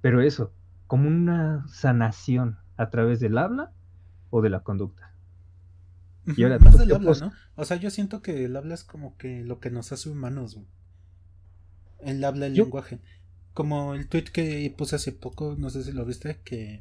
pero 0.00 0.22
eso, 0.22 0.50
como 0.88 1.06
una 1.06 1.64
sanación 1.68 2.56
a 2.76 2.90
través 2.90 3.20
del 3.20 3.38
habla 3.38 3.70
o 4.30 4.42
de 4.42 4.50
la 4.50 4.64
conducta. 4.64 5.12
Y 6.36 6.42
ahora, 6.42 6.58
Más 6.58 6.76
del 6.76 6.96
habla, 6.96 7.12
¿no? 7.20 7.32
O 7.54 7.64
sea, 7.64 7.76
yo 7.76 7.90
siento 7.90 8.22
que 8.22 8.46
el 8.46 8.56
habla 8.56 8.74
es 8.74 8.82
como 8.82 9.16
que 9.18 9.44
lo 9.44 9.60
que 9.60 9.70
nos 9.70 9.92
hace 9.92 10.10
humanos, 10.10 10.58
El 12.00 12.24
habla, 12.24 12.46
el 12.46 12.54
lenguaje. 12.54 12.98
Como 13.58 13.94
el 13.94 14.06
tweet 14.06 14.26
que 14.32 14.72
puse 14.78 14.94
hace 14.94 15.10
poco, 15.10 15.56
no 15.58 15.68
sé 15.68 15.82
si 15.82 15.90
lo 15.90 16.04
viste, 16.04 16.38
que 16.44 16.80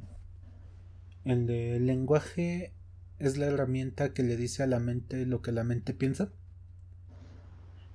el 1.26 1.48
de 1.48 1.80
lenguaje 1.80 2.72
es 3.18 3.36
la 3.36 3.48
herramienta 3.48 4.14
que 4.14 4.22
le 4.22 4.38
dice 4.38 4.62
a 4.62 4.68
la 4.68 4.78
mente 4.78 5.26
lo 5.26 5.42
que 5.42 5.52
la 5.52 5.64
mente 5.64 5.96
piensa. 5.96 6.30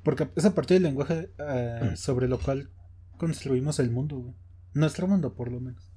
Porque 0.03 0.31
es 0.35 0.45
a 0.47 0.57
partir 0.57 0.75
del 0.75 0.83
lenguaje 0.83 1.31
eh, 1.38 1.92
mm. 1.92 1.97
sobre 1.97 2.27
lo 2.27 2.40
cual 2.40 2.71
construimos 3.18 3.79
el 3.79 3.92
mundo, 3.92 4.35
Nuestro 4.75 5.07
mundo, 5.07 5.33
por 5.35 5.53
lo 5.53 5.61
menos. 5.61 5.92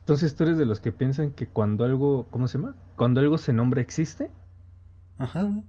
Entonces, 0.00 0.36
¿tú 0.36 0.44
eres 0.44 0.58
de 0.58 0.66
los 0.66 0.80
que 0.80 0.92
piensan 0.92 1.30
que 1.30 1.48
cuando 1.48 1.86
algo, 1.86 2.26
¿cómo 2.28 2.46
se 2.46 2.58
llama? 2.58 2.76
Cuando 2.96 3.20
algo 3.20 3.38
se 3.38 3.54
nombra 3.54 3.80
existe? 3.80 4.30
Ajá. 5.16 5.62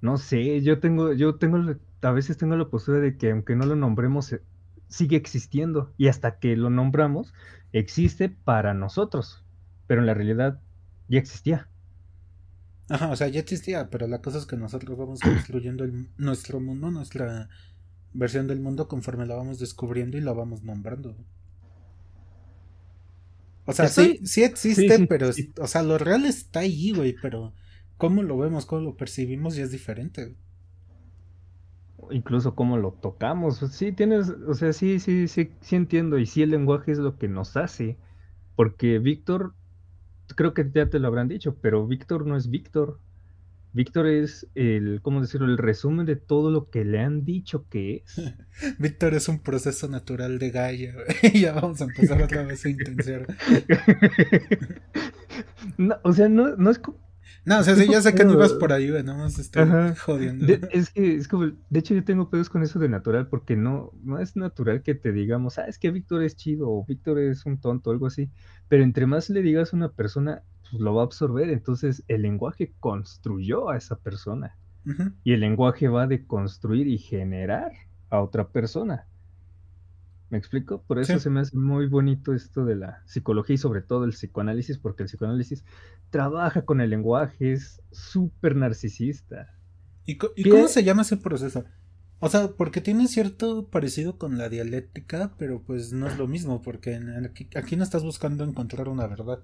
No 0.00 0.18
sé, 0.18 0.62
yo 0.62 0.80
tengo, 0.80 1.12
yo 1.12 1.36
tengo, 1.36 1.76
a 2.02 2.10
veces 2.12 2.36
tengo 2.36 2.56
la 2.56 2.68
postura 2.68 2.98
de 2.98 3.16
que 3.16 3.30
aunque 3.30 3.56
no 3.56 3.66
lo 3.66 3.76
nombremos, 3.76 4.32
eh, 4.32 4.42
sigue 4.88 5.16
existiendo. 5.16 5.92
Y 5.96 6.08
hasta 6.08 6.38
que 6.38 6.56
lo 6.56 6.70
nombramos, 6.70 7.32
existe 7.72 8.28
para 8.28 8.74
nosotros. 8.74 9.44
Pero 9.86 10.00
en 10.00 10.06
la 10.06 10.14
realidad 10.14 10.60
ya 11.08 11.18
existía. 11.18 11.68
Ajá, 12.88 13.10
o 13.10 13.16
sea, 13.16 13.28
ya 13.28 13.40
existía, 13.40 13.90
pero 13.90 14.06
la 14.06 14.22
cosa 14.22 14.38
es 14.38 14.46
que 14.46 14.56
nosotros 14.56 14.96
vamos 14.96 15.20
construyendo 15.20 15.86
nuestro 16.16 16.58
mundo, 16.58 16.90
nuestra 16.90 17.48
versión 18.14 18.46
del 18.46 18.60
mundo 18.60 18.88
conforme 18.88 19.26
la 19.26 19.34
vamos 19.34 19.58
descubriendo 19.58 20.16
y 20.16 20.22
la 20.22 20.32
vamos 20.32 20.62
nombrando. 20.62 21.14
O 23.66 23.72
sea, 23.74 23.88
sí, 23.88 24.20
sí 24.24 24.42
existe, 24.42 25.06
pero, 25.06 25.28
o 25.60 25.66
sea, 25.66 25.82
lo 25.82 25.98
real 25.98 26.24
está 26.24 26.60
ahí, 26.60 26.92
güey, 26.92 27.14
pero 27.20 27.52
cómo 27.98 28.22
lo 28.22 28.38
vemos, 28.38 28.64
cómo 28.64 28.80
lo 28.80 28.96
percibimos 28.96 29.56
ya 29.56 29.64
es 29.64 29.70
diferente. 29.70 30.34
Incluso 32.10 32.54
cómo 32.54 32.76
lo 32.76 32.92
tocamos. 32.92 33.58
Sí, 33.72 33.92
tienes, 33.92 34.30
o 34.30 34.54
sea, 34.54 34.72
sí, 34.72 34.98
sí, 34.98 35.28
sí, 35.28 35.50
sí 35.60 35.76
entiendo. 35.76 36.18
Y 36.18 36.26
sí, 36.26 36.42
el 36.42 36.50
lenguaje 36.50 36.92
es 36.92 36.98
lo 36.98 37.18
que 37.18 37.28
nos 37.28 37.56
hace. 37.56 37.96
Porque 38.56 38.98
Víctor, 38.98 39.54
creo 40.34 40.54
que 40.54 40.68
ya 40.74 40.88
te 40.90 40.98
lo 40.98 41.08
habrán 41.08 41.28
dicho, 41.28 41.56
pero 41.60 41.86
Víctor 41.86 42.26
no 42.26 42.36
es 42.36 42.50
Víctor. 42.50 43.00
Víctor 43.72 44.06
es 44.06 44.48
el, 44.54 45.00
¿cómo 45.02 45.20
decirlo? 45.20 45.46
El 45.46 45.58
resumen 45.58 46.06
de 46.06 46.16
todo 46.16 46.50
lo 46.50 46.70
que 46.70 46.84
le 46.84 47.00
han 47.00 47.24
dicho 47.24 47.66
que 47.68 47.96
es. 47.96 48.34
Víctor 48.78 49.14
es 49.14 49.28
un 49.28 49.40
proceso 49.40 49.88
natural 49.88 50.38
de 50.38 50.50
Gaia. 50.50 50.94
ya 51.34 51.52
vamos 51.52 51.80
a 51.80 51.84
empezar 51.84 52.22
otra 52.22 52.42
vez 52.44 52.64
a 52.64 52.70
intentar. 52.70 53.26
o 56.02 56.12
sea, 56.12 56.28
no, 56.28 56.56
no 56.56 56.70
es 56.70 56.80
No, 57.48 57.60
o 57.60 57.62
sea, 57.62 57.76
sí, 57.76 57.88
ya 57.90 58.02
sé 58.02 58.14
que 58.14 58.26
no 58.26 58.34
ibas 58.34 58.52
por 58.52 58.74
ahí, 58.74 58.90
güey, 58.90 59.02
no 59.02 59.16
más 59.16 59.38
estoy 59.38 59.64
jodiendo. 59.98 60.46
es 60.70 60.90
que 60.90 61.16
es 61.16 61.28
como, 61.28 61.46
de 61.46 61.78
hecho 61.78 61.94
yo 61.94 62.04
tengo 62.04 62.28
pedos 62.28 62.50
con 62.50 62.62
eso 62.62 62.78
de 62.78 62.90
natural 62.90 63.28
porque 63.28 63.56
no, 63.56 63.90
no 64.02 64.18
es 64.18 64.36
natural 64.36 64.82
que 64.82 64.94
te 64.94 65.12
digamos, 65.12 65.58
ah, 65.58 65.64
es 65.64 65.78
que 65.78 65.90
Víctor 65.90 66.22
es 66.22 66.36
chido 66.36 66.68
o 66.68 66.84
Víctor 66.84 67.18
es 67.18 67.46
un 67.46 67.58
tonto 67.58 67.88
o 67.88 67.92
algo 67.94 68.06
así, 68.06 68.30
pero 68.68 68.82
entre 68.84 69.06
más 69.06 69.30
le 69.30 69.40
digas 69.40 69.72
a 69.72 69.76
una 69.76 69.92
persona, 69.92 70.42
pues 70.70 70.82
lo 70.82 70.94
va 70.94 71.00
a 71.00 71.06
absorber, 71.06 71.48
entonces 71.48 72.04
el 72.06 72.20
lenguaje 72.20 72.74
construyó 72.80 73.70
a 73.70 73.78
esa 73.78 73.96
persona 73.96 74.54
y 75.24 75.32
el 75.32 75.40
lenguaje 75.40 75.88
va 75.88 76.06
de 76.06 76.26
construir 76.26 76.86
y 76.86 76.98
generar 76.98 77.72
a 78.10 78.20
otra 78.20 78.48
persona. 78.48 79.06
¿Me 80.30 80.36
explico? 80.36 80.82
Por 80.82 80.98
eso 80.98 81.18
se 81.18 81.30
me 81.30 81.40
hace 81.40 81.56
muy 81.56 81.86
bonito 81.86 82.34
esto 82.34 82.64
de 82.66 82.76
la 82.76 83.02
psicología 83.06 83.54
y 83.54 83.58
sobre 83.58 83.80
todo 83.80 84.04
el 84.04 84.12
psicoanálisis, 84.12 84.76
porque 84.76 85.02
el 85.02 85.08
psicoanálisis 85.08 85.64
trabaja 86.10 86.62
con 86.62 86.80
el 86.80 86.90
lenguaje, 86.90 87.52
es 87.52 87.80
súper 87.90 88.54
narcisista. 88.54 89.54
¿Y, 90.04 90.16
cómo 90.16 90.68
se 90.68 90.84
llama 90.84 91.02
ese 91.02 91.16
proceso? 91.16 91.64
O 92.20 92.28
sea, 92.28 92.48
porque 92.48 92.80
tiene 92.80 93.06
cierto 93.08 93.68
parecido 93.68 94.18
con 94.18 94.38
la 94.38 94.48
dialéctica, 94.48 95.34
pero 95.38 95.62
pues 95.62 95.92
no 95.92 96.06
es 96.06 96.18
lo 96.18 96.26
mismo, 96.26 96.62
porque 96.62 96.98
aquí, 97.54 97.76
no 97.76 97.84
estás 97.84 98.02
buscando 98.02 98.44
encontrar 98.44 98.88
una 98.88 99.06
verdad. 99.06 99.40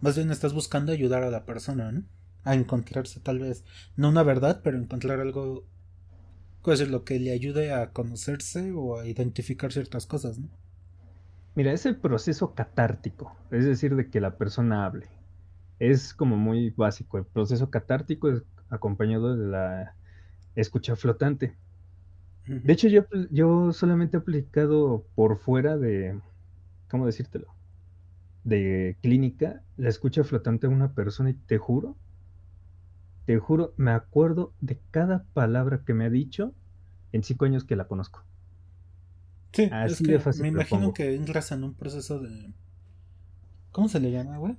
Más 0.00 0.16
bien 0.16 0.30
estás 0.30 0.54
buscando 0.54 0.92
ayudar 0.92 1.22
a 1.22 1.30
la 1.30 1.44
persona, 1.44 1.92
¿no? 1.92 2.04
A 2.42 2.54
encontrarse 2.54 3.20
tal 3.20 3.38
vez, 3.38 3.64
no 3.96 4.08
una 4.08 4.22
verdad, 4.22 4.60
pero 4.64 4.78
encontrar 4.78 5.20
algo 5.20 5.66
es 6.66 6.88
lo 6.88 7.04
que 7.04 7.18
le 7.18 7.32
ayude 7.32 7.72
a 7.72 7.90
conocerse 7.90 8.72
o 8.72 8.98
a 8.98 9.06
identificar 9.06 9.72
ciertas 9.72 10.06
cosas, 10.06 10.38
¿no? 10.38 10.48
Mira, 11.54 11.72
es 11.72 11.84
el 11.86 11.96
proceso 11.96 12.54
catártico, 12.54 13.36
es 13.50 13.64
decir, 13.64 13.96
de 13.96 14.08
que 14.08 14.20
la 14.20 14.36
persona 14.36 14.84
hable. 14.86 15.08
Es 15.78 16.14
como 16.14 16.36
muy 16.36 16.70
básico. 16.70 17.18
El 17.18 17.24
proceso 17.24 17.70
catártico 17.70 18.30
es 18.30 18.42
acompañado 18.68 19.36
de 19.36 19.46
la 19.48 19.94
escucha 20.54 20.96
flotante. 20.96 21.56
De 22.46 22.72
hecho, 22.72 22.88
yo, 22.88 23.04
yo 23.30 23.72
solamente 23.72 24.16
he 24.16 24.20
aplicado 24.20 25.06
por 25.14 25.38
fuera 25.38 25.76
de, 25.76 26.18
¿cómo 26.88 27.06
decírtelo? 27.06 27.54
De 28.44 28.96
clínica, 29.02 29.62
la 29.76 29.88
escucha 29.88 30.24
flotante 30.24 30.66
a 30.66 30.70
una 30.70 30.92
persona 30.94 31.30
y 31.30 31.34
te 31.34 31.58
juro 31.58 31.96
te 33.30 33.38
juro, 33.38 33.74
me 33.76 33.92
acuerdo 33.92 34.52
de 34.60 34.80
cada 34.90 35.22
palabra 35.34 35.84
que 35.86 35.94
me 35.94 36.04
ha 36.04 36.10
dicho 36.10 36.52
en 37.12 37.22
cinco 37.22 37.44
años 37.44 37.62
que 37.62 37.76
la 37.76 37.86
conozco. 37.86 38.24
Sí, 39.52 39.68
Así 39.70 40.02
de 40.02 40.18
fácil. 40.18 40.42
Me 40.42 40.48
imagino 40.48 40.92
que 40.92 41.14
entras 41.14 41.52
en 41.52 41.62
un 41.62 41.74
proceso 41.74 42.18
de. 42.18 42.52
¿Cómo 43.70 43.88
se 43.88 44.00
le 44.00 44.10
llama, 44.10 44.36
güey? 44.38 44.56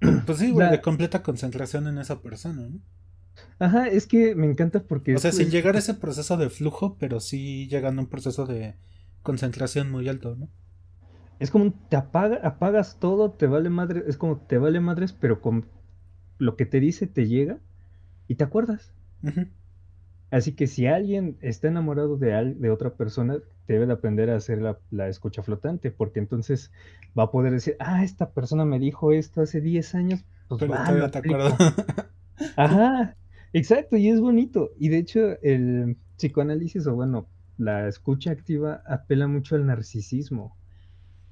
Pues 0.26 0.38
sí, 0.38 0.50
güey, 0.50 0.68
de 0.68 0.80
completa 0.80 1.22
concentración 1.22 1.86
en 1.86 1.98
esa 1.98 2.20
persona, 2.20 2.70
¿no? 2.70 2.80
Ajá, 3.60 3.86
es 3.86 4.08
que 4.08 4.34
me 4.34 4.46
encanta 4.50 4.82
porque. 4.82 5.14
O 5.14 5.18
sea, 5.18 5.30
sin 5.30 5.50
llegar 5.50 5.76
a 5.76 5.78
ese 5.78 5.94
proceso 5.94 6.36
de 6.36 6.50
flujo, 6.50 6.96
pero 6.98 7.20
sí 7.20 7.68
llegando 7.68 8.00
a 8.02 8.04
un 8.04 8.10
proceso 8.10 8.46
de 8.46 8.74
concentración 9.22 9.92
muy 9.92 10.08
alto, 10.08 10.34
¿no? 10.34 10.48
Es 11.38 11.52
como 11.52 11.72
te 11.88 11.94
apaga, 11.94 12.40
apagas 12.42 12.98
todo, 12.98 13.30
te 13.30 13.46
vale 13.46 13.70
madre, 13.70 14.02
es 14.08 14.16
como 14.16 14.38
te 14.38 14.58
vale 14.58 14.80
madres, 14.80 15.12
pero 15.12 15.40
con 15.40 15.75
lo 16.38 16.56
que 16.56 16.66
te 16.66 16.80
dice 16.80 17.06
te 17.06 17.26
llega 17.26 17.58
y 18.28 18.36
te 18.36 18.44
acuerdas. 18.44 18.92
Así 20.30 20.52
que 20.52 20.66
si 20.66 20.86
alguien 20.86 21.36
está 21.40 21.68
enamorado 21.68 22.16
de, 22.16 22.54
de 22.54 22.70
otra 22.70 22.94
persona, 22.94 23.38
debe 23.66 23.86
de 23.86 23.92
aprender 23.92 24.30
a 24.30 24.36
hacer 24.36 24.60
la, 24.90 25.08
escucha 25.08 25.42
flotante, 25.42 25.90
porque 25.90 26.20
entonces 26.20 26.72
va 27.18 27.24
a 27.24 27.30
poder 27.30 27.52
decir, 27.52 27.76
ah, 27.78 28.04
esta 28.04 28.30
persona 28.30 28.64
me 28.64 28.78
dijo 28.78 29.12
esto 29.12 29.40
hace 29.40 29.60
10 29.60 29.94
años, 29.94 30.24
pues 30.48 30.70
va, 30.70 31.10
te 31.10 31.18
acuerdo. 31.18 31.56
Ajá, 32.56 33.16
exacto, 33.52 33.96
y 33.96 34.08
es 34.08 34.20
bonito. 34.20 34.70
Y 34.78 34.88
de 34.88 34.98
hecho, 34.98 35.40
el 35.42 35.96
psicoanálisis, 36.16 36.86
o 36.86 36.94
bueno, 36.94 37.26
la 37.58 37.88
escucha 37.88 38.30
activa 38.30 38.82
apela 38.86 39.26
mucho 39.26 39.56
al 39.56 39.66
narcisismo. 39.66 40.56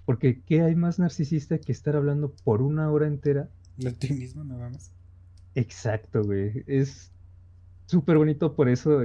Porque 0.04 0.42
¿qué 0.42 0.62
hay 0.62 0.74
más 0.74 0.98
narcisista 0.98 1.58
que 1.58 1.72
estar 1.72 1.96
hablando 1.96 2.32
por 2.44 2.62
una 2.62 2.90
hora 2.90 3.06
entera 3.06 3.48
de 3.76 3.92
ti 3.92 4.12
mismo, 4.12 4.44
nada 4.44 4.70
más. 4.70 4.92
Exacto, 5.54 6.22
güey. 6.22 6.64
Es 6.66 7.12
súper 7.86 8.18
bonito, 8.18 8.54
por 8.54 8.68
eso 8.68 9.02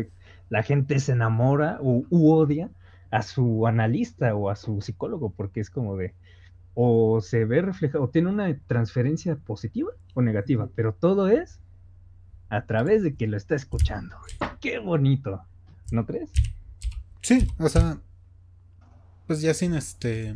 la 0.49 0.63
gente 0.63 0.99
se 0.99 1.11
enamora 1.11 1.79
o, 1.81 2.05
u 2.09 2.31
odia 2.31 2.69
a 3.11 3.21
su 3.21 3.67
analista 3.67 4.35
o 4.35 4.49
a 4.49 4.55
su 4.55 4.81
psicólogo, 4.81 5.31
porque 5.31 5.59
es 5.59 5.69
como 5.69 5.97
de, 5.97 6.13
o 6.73 7.21
se 7.21 7.45
ve 7.45 7.61
reflejado, 7.61 8.03
o 8.03 8.09
tiene 8.09 8.29
una 8.29 8.55
transferencia 8.67 9.35
positiva 9.35 9.91
o 10.13 10.21
negativa, 10.21 10.69
pero 10.75 10.93
todo 10.93 11.27
es 11.27 11.59
a 12.49 12.65
través 12.65 13.03
de 13.03 13.15
que 13.15 13.27
lo 13.27 13.37
está 13.37 13.55
escuchando. 13.55 14.15
Qué 14.59 14.79
bonito, 14.79 15.43
¿no 15.91 16.05
crees? 16.05 16.31
Sí, 17.21 17.47
o 17.59 17.69
sea, 17.69 17.99
pues 19.27 19.41
ya 19.41 19.53
sin 19.53 19.75
este, 19.75 20.35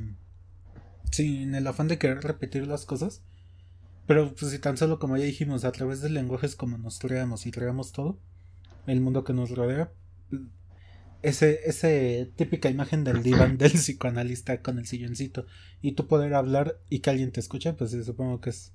sin 1.12 1.56
el 1.56 1.66
afán 1.66 1.88
de 1.88 1.98
querer 1.98 2.22
repetir 2.22 2.68
las 2.68 2.86
cosas, 2.86 3.24
pero 4.06 4.34
pues 4.34 4.52
si 4.52 4.60
tan 4.60 4.78
solo 4.78 5.00
como 5.00 5.18
ya 5.18 5.26
dijimos, 5.26 5.66
a 5.66 5.72
través 5.72 6.02
del 6.02 6.14
lenguaje 6.14 6.46
es 6.46 6.56
como 6.56 6.78
nos 6.78 7.00
creamos 7.00 7.46
y 7.46 7.52
creamos 7.52 7.92
todo, 7.92 8.20
el 8.88 9.02
mundo 9.02 9.24
que 9.24 9.34
nos 9.34 9.52
rodea, 9.52 9.92
ese, 11.22 11.62
ese 11.66 12.32
típica 12.36 12.70
imagen 12.70 13.04
del 13.04 13.24
diván 13.24 13.58
del 13.58 13.72
psicoanalista 13.72 14.62
con 14.62 14.78
el 14.78 14.86
silloncito 14.86 15.46
y 15.82 15.94
tú 15.94 16.08
poder 16.08 16.34
hablar 16.34 16.80
y 16.90 17.00
que 17.00 17.10
alguien 17.10 17.32
te 17.32 17.40
escuche, 17.40 17.74
pues 17.74 17.92
supongo 18.06 18.42
que 18.42 18.50
es 18.52 18.74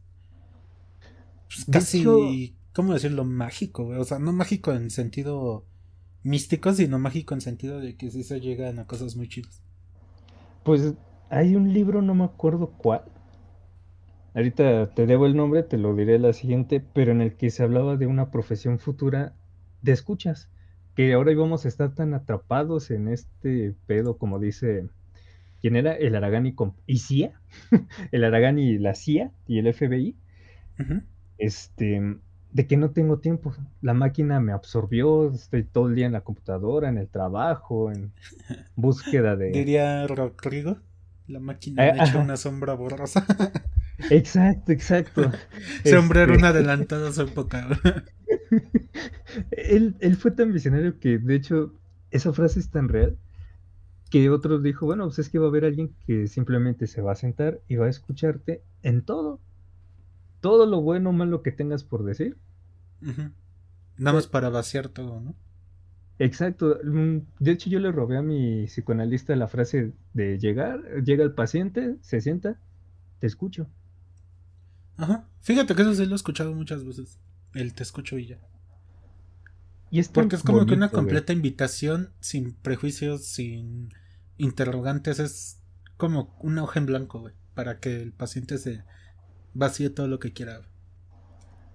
pues, 1.48 1.66
casi, 1.70 2.56
¿cómo 2.74 2.94
decirlo? 2.94 3.24
Mágico, 3.24 3.86
O 3.86 4.04
sea, 4.04 4.18
no 4.18 4.32
mágico 4.32 4.72
en 4.72 4.90
sentido 4.90 5.64
místico, 6.22 6.72
sino 6.72 6.98
mágico 6.98 7.34
en 7.34 7.40
sentido 7.40 7.80
de 7.80 7.96
que 7.96 8.10
sí 8.10 8.22
se 8.22 8.40
llegan 8.40 8.78
a 8.78 8.86
cosas 8.86 9.16
muy 9.16 9.28
chidas. 9.28 9.62
Pues 10.64 10.94
hay 11.30 11.54
un 11.54 11.72
libro, 11.72 12.02
no 12.02 12.14
me 12.14 12.24
acuerdo 12.24 12.72
cuál, 12.76 13.04
Ahorita 14.38 14.90
te 14.94 15.06
debo 15.06 15.26
el 15.26 15.34
nombre, 15.34 15.64
te 15.64 15.78
lo 15.78 15.96
diré 15.96 16.16
la 16.20 16.32
siguiente, 16.32 16.80
pero 16.94 17.10
en 17.10 17.22
el 17.22 17.34
que 17.34 17.50
se 17.50 17.64
hablaba 17.64 17.96
de 17.96 18.06
una 18.06 18.30
profesión 18.30 18.78
futura 18.78 19.32
de 19.82 19.90
escuchas, 19.90 20.48
que 20.94 21.12
ahora 21.12 21.32
íbamos 21.32 21.64
a 21.64 21.68
estar 21.68 21.92
tan 21.92 22.14
atrapados 22.14 22.92
en 22.92 23.08
este 23.08 23.74
pedo, 23.88 24.16
como 24.16 24.38
dice, 24.38 24.86
¿quién 25.60 25.74
era? 25.74 25.92
El 25.92 26.14
Aragani 26.14 26.54
y 26.86 26.98
CIA, 26.98 27.32
el 28.12 28.22
Aragani 28.22 28.62
y 28.62 28.78
la 28.78 28.94
CIA 28.94 29.32
y 29.48 29.58
el 29.58 29.74
FBI, 29.74 30.14
este, 31.38 32.00
de 32.52 32.66
que 32.68 32.76
no 32.76 32.90
tengo 32.90 33.18
tiempo, 33.18 33.56
la 33.80 33.92
máquina 33.92 34.38
me 34.38 34.52
absorbió, 34.52 35.32
estoy 35.32 35.64
todo 35.64 35.88
el 35.88 35.96
día 35.96 36.06
en 36.06 36.12
la 36.12 36.20
computadora, 36.20 36.88
en 36.88 36.98
el 36.98 37.08
trabajo, 37.08 37.90
en 37.90 38.12
búsqueda 38.76 39.34
de... 39.34 39.50
Diría 39.50 40.06
Rodrigo, 40.06 40.76
la 41.26 41.40
máquina 41.40 41.82
me 41.82 42.00
ha 42.00 42.04
hecho 42.04 42.20
una 42.20 42.36
sombra 42.36 42.74
borrosa. 42.74 43.26
Exacto, 44.10 44.72
exacto. 44.72 45.30
Ese 45.84 45.96
hombre 45.96 46.22
era 46.22 46.32
un 46.32 46.38
este, 46.38 46.48
adelantado 46.48 47.08
a 47.08 47.12
su 47.12 47.22
época. 47.22 47.68
él, 49.50 49.96
él 50.00 50.16
fue 50.16 50.30
tan 50.30 50.52
visionario 50.52 50.98
que, 50.98 51.18
de 51.18 51.34
hecho, 51.34 51.74
esa 52.10 52.32
frase 52.32 52.60
es 52.60 52.70
tan 52.70 52.88
real 52.88 53.18
que 54.10 54.30
otro 54.30 54.58
dijo, 54.58 54.86
bueno, 54.86 55.04
pues 55.04 55.18
es 55.18 55.28
que 55.28 55.38
va 55.38 55.46
a 55.46 55.48
haber 55.48 55.64
alguien 55.64 55.94
que 56.06 56.26
simplemente 56.26 56.86
se 56.86 57.02
va 57.02 57.12
a 57.12 57.16
sentar 57.16 57.60
y 57.68 57.76
va 57.76 57.86
a 57.86 57.90
escucharte 57.90 58.62
en 58.82 59.02
todo. 59.02 59.40
Todo 60.40 60.66
lo 60.66 60.80
bueno 60.80 61.10
o 61.10 61.12
malo 61.12 61.42
que 61.42 61.52
tengas 61.52 61.84
por 61.84 62.04
decir. 62.04 62.36
Nada 63.00 64.14
más 64.14 64.26
para 64.26 64.48
vaciar 64.48 64.88
todo, 64.88 65.20
¿no? 65.20 65.34
Exacto. 66.18 66.78
Mm, 66.82 67.18
de 67.38 67.50
hecho, 67.50 67.70
yo 67.70 67.80
le 67.80 67.92
robé 67.92 68.16
a 68.16 68.22
mi 68.22 68.64
psicoanalista 68.66 69.36
la 69.36 69.48
frase 69.48 69.92
de 70.14 70.38
llegar, 70.38 70.80
llega 71.04 71.22
el 71.22 71.32
paciente, 71.32 71.96
se 72.00 72.20
sienta, 72.20 72.58
te 73.18 73.26
escucho. 73.26 73.68
Ajá. 74.98 75.26
Fíjate 75.40 75.74
que 75.74 75.82
eso 75.82 75.94
sí 75.94 76.04
lo 76.04 76.12
he 76.12 76.16
escuchado 76.16 76.52
muchas 76.54 76.84
veces. 76.84 77.18
El 77.54 77.72
te 77.72 77.82
escucho 77.82 78.18
y 78.18 78.26
ya. 78.26 78.38
Y 79.90 80.00
es 80.00 80.08
Porque 80.08 80.36
es 80.36 80.42
como 80.42 80.66
que 80.66 80.74
una 80.74 80.90
completa 80.90 81.32
invitación, 81.32 82.10
sin 82.20 82.52
prejuicios, 82.52 83.24
sin 83.24 83.94
interrogantes. 84.36 85.18
Es 85.18 85.62
como 85.96 86.36
una 86.40 86.64
hoja 86.64 86.80
en 86.80 86.86
blanco, 86.86 87.20
güey. 87.20 87.34
Para 87.54 87.78
que 87.78 88.02
el 88.02 88.12
paciente 88.12 88.58
se 88.58 88.84
vacíe 89.54 89.88
todo 89.88 90.08
lo 90.08 90.18
que 90.18 90.32
quiera. 90.32 90.60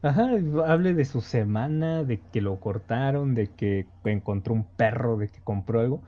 Ajá, 0.04 0.32
hable 0.66 0.94
de 0.94 1.06
su 1.06 1.22
semana, 1.22 2.04
de 2.04 2.20
que 2.20 2.42
lo 2.42 2.60
cortaron, 2.60 3.36
de 3.36 3.48
que 3.48 3.88
encontró 4.04 4.54
un 4.54 4.66
perro, 4.66 5.18
de 5.18 5.30
que 5.30 5.42
compró 5.42 5.80
algo. 5.80 6.04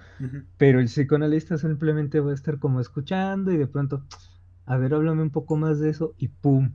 Pero 0.58 0.82
el 0.82 0.88
psicoanalista 0.88 1.58
simplemente 1.58 2.20
va 2.20 2.32
a 2.32 2.36
estar 2.36 2.60
como 2.60 2.82
escuchando 2.82 3.54
y 3.54 3.58
de 3.58 3.68
pronto, 3.68 4.04
a 4.66 4.76
ver, 4.76 4.94
háblame 4.94 5.22
un 5.22 5.30
poco 5.30 5.56
más 5.56 5.80
de 5.80 5.90
eso 5.90 6.14
y 6.18 6.28
¡pum! 6.28 6.74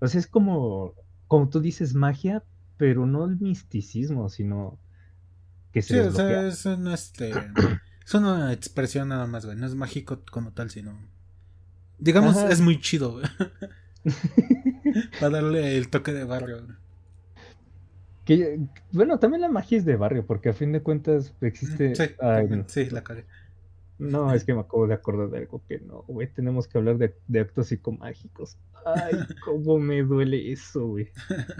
O 0.00 0.08
sea, 0.08 0.20
es 0.20 0.26
como, 0.26 0.94
como 1.26 1.48
tú 1.48 1.60
dices, 1.60 1.94
magia, 1.94 2.44
pero 2.76 3.06
no 3.06 3.24
el 3.24 3.38
misticismo, 3.38 4.28
sino 4.28 4.78
que 5.72 5.82
se 5.82 5.94
Sí, 5.94 6.00
o 6.00 6.10
sea, 6.12 6.46
es, 6.46 6.64
una, 6.66 6.94
este, 6.94 7.30
es 8.06 8.14
una 8.14 8.52
expresión 8.52 9.08
nada 9.08 9.26
más, 9.26 9.44
güey. 9.44 9.56
No 9.56 9.66
es 9.66 9.74
mágico 9.74 10.22
como 10.30 10.52
tal, 10.52 10.70
sino... 10.70 10.98
Digamos, 11.98 12.36
es 12.36 12.60
muy 12.60 12.80
chido, 12.80 13.12
güey. 13.12 13.24
Para 15.20 15.30
darle 15.30 15.76
el 15.76 15.88
toque 15.88 16.12
de 16.12 16.24
barrio. 16.24 16.64
Que, 18.24 18.60
bueno, 18.92 19.18
también 19.18 19.40
la 19.40 19.48
magia 19.48 19.78
es 19.78 19.84
de 19.84 19.96
barrio, 19.96 20.26
porque 20.26 20.50
a 20.50 20.52
fin 20.52 20.70
de 20.72 20.82
cuentas 20.82 21.34
existe. 21.40 21.94
Sí, 21.94 22.04
sí, 22.66 22.90
la 22.90 23.02
cagué. 23.02 23.24
No, 23.98 24.32
es 24.32 24.44
que 24.44 24.54
me 24.54 24.60
acabo 24.60 24.86
de 24.86 24.94
acordar 24.94 25.28
de 25.30 25.38
algo 25.38 25.60
que 25.68 25.80
no, 25.80 26.02
güey. 26.06 26.28
Tenemos 26.32 26.68
que 26.68 26.78
hablar 26.78 26.98
de, 26.98 27.16
de 27.26 27.40
actos 27.40 27.66
psicomágicos. 27.68 28.56
Ay, 28.86 29.14
cómo 29.44 29.78
me 29.78 30.02
duele 30.02 30.52
eso, 30.52 30.86
güey. 30.86 31.08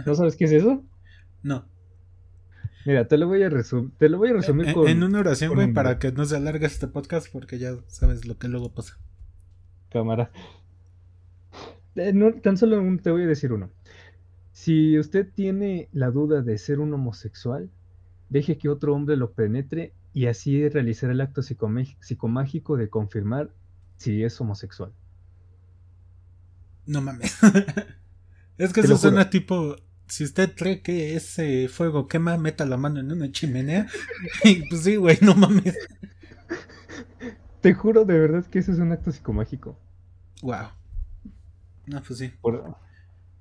¿No 0.05 0.15
sabes 0.15 0.35
qué 0.37 0.45
es 0.45 0.53
eso? 0.53 0.83
No. 1.43 1.65
Mira, 2.85 3.07
te 3.09 3.17
lo 3.17 3.27
voy 3.27 3.43
a 3.43 3.49
resumir, 3.49 3.91
te 3.97 4.07
lo 4.07 4.17
voy 4.17 4.29
a 4.29 4.33
resumir 4.33 4.69
En, 4.69 4.73
con 4.73 4.87
en 4.87 5.03
una 5.03 5.19
oración, 5.19 5.53
güey, 5.53 5.67
un- 5.67 5.73
para 5.73 5.99
que 5.99 6.13
no 6.13 6.23
se 6.23 6.37
alargue 6.37 6.65
este 6.65 6.87
podcast, 6.87 7.27
porque 7.31 7.59
ya 7.59 7.75
sabes 7.87 8.25
lo 8.25 8.37
que 8.37 8.47
luego 8.47 8.73
pasa. 8.73 8.97
cámara. 9.91 10.31
Eh, 11.95 12.13
no, 12.13 12.33
tan 12.35 12.57
solo 12.57 12.79
un- 12.79 12.99
te 12.99 13.11
voy 13.11 13.23
a 13.23 13.27
decir 13.27 13.51
uno. 13.51 13.69
Si 14.53 14.97
usted 14.97 15.27
tiene 15.33 15.89
la 15.91 16.09
duda 16.11 16.41
de 16.41 16.57
ser 16.57 16.79
un 16.79 16.93
homosexual, 16.93 17.69
deje 18.29 18.57
que 18.57 18.69
otro 18.69 18.93
hombre 18.95 19.17
lo 19.17 19.31
penetre 19.31 19.93
y 20.19 20.27
así 20.27 20.67
realizará 20.67 21.13
el 21.13 21.21
acto 21.21 21.41
psicomágico 21.41 22.75
de 22.75 22.89
confirmar 22.89 23.51
si 23.95 24.21
es 24.21 24.41
homosexual. 24.41 24.91
No 26.85 26.99
mames. 26.99 27.37
es 28.57 28.73
que 28.73 28.81
Te 28.81 28.87
eso 28.87 28.97
suena 28.97 29.29
tipo. 29.29 29.77
Si 30.07 30.25
usted 30.25 30.55
cree 30.57 30.81
que 30.81 31.15
ese 31.15 31.69
fuego 31.69 32.09
quema, 32.09 32.37
meta 32.37 32.65
la 32.65 32.75
mano 32.75 32.99
en 32.99 33.13
una 33.13 33.31
chimenea. 33.31 33.87
Y 34.43 34.67
pues 34.67 34.83
sí, 34.83 34.97
güey, 34.97 35.17
no 35.21 35.35
mames. 35.35 35.77
Te 37.61 37.73
juro 37.73 38.03
de 38.03 38.19
verdad 38.19 38.45
que 38.45 38.59
ese 38.59 38.73
es 38.73 38.79
un 38.79 38.91
acto 38.91 39.13
psicomágico. 39.13 39.79
Wow. 40.41 40.67
No, 41.85 42.01
pues 42.01 42.19
sí. 42.19 42.33
Por, 42.41 42.75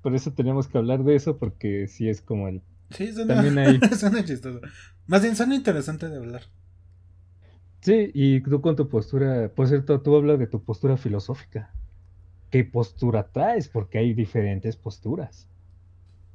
por 0.01 0.15
eso 0.15 0.33
tenemos 0.33 0.69
que 0.69 0.79
hablar 0.79 1.03
de 1.03 1.17
eso, 1.17 1.39
porque 1.39 1.89
sí 1.89 2.09
es 2.09 2.23
como 2.23 2.47
el... 2.47 2.63
Sí, 2.91 3.13
suena, 3.13 3.35
También 3.35 3.59
hay- 3.59 3.81
suena 3.99 4.25
chistoso. 4.25 4.61
Más 5.09 5.23
bien, 5.23 5.35
suena 5.35 5.57
interesante 5.57 6.09
de 6.09 6.19
hablar. 6.19 6.43
Sí, 7.81 8.11
y 8.13 8.41
tú 8.41 8.61
con 8.61 8.77
tu 8.77 8.89
postura, 8.89 9.51
por 9.55 9.69
cierto, 9.69 10.01
tú 10.01 10.17
hablas 10.17 10.39
de 10.39 10.47
tu 10.47 10.63
postura 10.63 10.97
filosófica. 10.97 11.73
¿Qué 12.51 12.65
postura 12.65 13.29
traes? 13.31 13.69
Porque 13.69 13.99
hay 13.99 14.15
diferentes 14.15 14.77
posturas. 14.77 15.47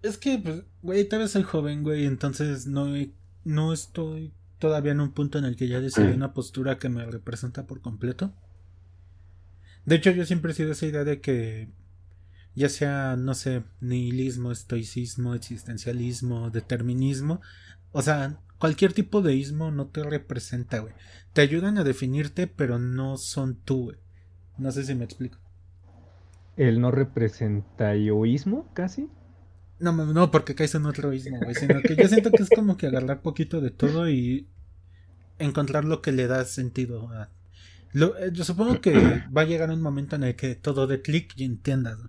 Es 0.02 0.18
que, 0.18 0.38
pues, 0.38 0.64
güey, 0.82 1.06
todavía 1.06 1.28
soy 1.28 1.44
joven, 1.44 1.84
güey, 1.84 2.06
entonces 2.06 2.68
no, 2.68 2.88
no 3.44 3.74
estoy 3.74 4.34
todavía 4.60 4.94
en 4.94 5.02
un 5.02 5.12
punto 5.12 5.38
en 5.40 5.46
el 5.46 5.56
que 5.56 5.68
ya 5.68 5.82
decidí 5.82 6.08
una 6.08 6.34
postura 6.34 6.78
que 6.78 6.90
me 6.90 7.06
representa 7.06 7.68
por 7.68 7.82
completo. 7.82 8.34
De 9.86 9.96
hecho, 9.96 10.12
yo 10.12 10.26
siempre 10.26 10.52
he 10.52 10.56
sido 10.56 10.72
esa 10.72 10.86
idea 10.86 11.04
de 11.04 11.20
que, 11.20 11.70
ya 12.56 12.70
sea, 12.70 13.16
no 13.18 13.34
sé, 13.34 13.64
nihilismo, 13.82 14.52
estoicismo, 14.52 15.36
existencialismo, 15.36 16.50
determinismo, 16.50 17.42
o 17.92 18.02
sea, 18.02 18.40
cualquier 18.64 18.94
tipo 18.94 19.22
de 19.22 19.36
ismo 19.36 19.72
no 19.72 19.88
te 19.88 20.02
representa, 20.04 20.80
güey. 20.80 20.94
Te 21.34 21.42
ayudan 21.42 21.78
a 21.78 21.84
definirte, 21.84 22.48
pero 22.48 22.80
no 22.80 23.18
son 23.18 23.56
tú, 23.56 23.84
güey. 23.88 23.98
No 24.58 24.72
sé 24.72 24.86
si 24.86 24.96
me 24.96 25.04
explico. 25.04 25.38
El 26.56 26.80
no 26.80 26.90
representayoísmo, 26.90 28.72
casi. 28.74 29.10
No, 29.80 29.92
no, 29.92 30.32
porque 30.32 30.56
caes 30.56 30.76
en 30.76 30.86
otro 30.86 31.12
ismo, 31.12 31.40
güey. 31.44 31.56
Sino 31.56 31.82
que 31.82 31.98
yo 31.98 32.08
siento 32.08 32.32
que 32.32 32.42
es 32.42 32.50
como 32.50 32.78
que 32.78 32.88
agarrar 32.88 33.22
poquito 33.22 33.60
de 33.60 33.70
todo 33.72 34.10
y 34.10 34.48
encontrar 35.40 35.84
lo 35.84 36.02
que 36.02 36.14
le 36.14 36.28
da 36.28 36.46
sentido 36.46 37.10
a. 37.10 37.30
Lo- 37.92 38.18
eh, 38.18 38.30
yo 38.32 38.46
supongo 38.46 38.80
que 38.80 38.94
va 39.36 39.42
a 39.42 39.46
llegar 39.46 39.72
un 39.72 39.82
momento 39.82 40.16
en 40.16 40.24
el 40.24 40.38
que 40.38 40.56
todo 40.56 40.88
de 40.88 41.02
clic 41.02 41.34
y 41.36 41.44
entiendas. 41.44 42.00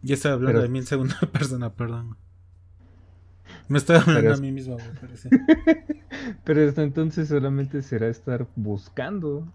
Ya 0.00 0.14
estoy 0.14 0.32
hablando 0.32 0.52
Pero- 0.60 0.62
de 0.62 0.68
mí 0.70 0.78
en 0.78 0.86
segunda 0.86 1.20
persona, 1.32 1.74
perdón. 1.74 2.16
Me 3.68 3.78
estoy 3.78 3.96
hablando 3.96 4.20
Pero 4.20 4.34
a 4.34 4.36
mí 4.38 4.52
mismo, 4.52 4.74
güey, 4.74 4.94
parece. 5.00 5.28
Pero 6.44 6.68
hasta 6.68 6.82
entonces 6.82 7.28
solamente 7.28 7.82
será 7.82 8.08
estar 8.08 8.46
buscando. 8.54 9.52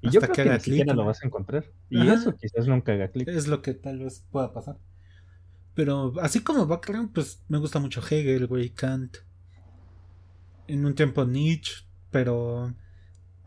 Y 0.00 0.08
Hasta 0.08 0.14
yo 0.14 0.20
creo 0.20 0.32
que 0.32 0.34
que, 0.34 0.42
haga 0.42 0.54
ni 0.54 0.60
siquiera 0.60 0.94
lo 0.94 1.04
vas 1.04 1.22
a 1.22 1.26
encontrar. 1.26 1.64
Y 1.88 2.00
Ajá. 2.00 2.14
eso 2.14 2.34
quizás 2.36 2.66
nunca 2.66 2.92
haga 2.92 3.08
clic. 3.08 3.28
Es 3.28 3.46
lo 3.46 3.62
que 3.62 3.74
tal 3.74 4.00
vez 4.00 4.24
pueda 4.30 4.52
pasar. 4.52 4.78
Pero 5.74 6.12
así 6.20 6.40
como 6.40 6.66
background, 6.66 7.12
pues 7.12 7.42
me 7.48 7.58
gusta 7.58 7.78
mucho 7.78 8.02
Hegel, 8.02 8.46
güey, 8.46 8.70
Kant. 8.70 9.18
En 10.66 10.84
un 10.84 10.94
tiempo 10.94 11.24
Nietzsche, 11.24 11.84
pero 12.10 12.74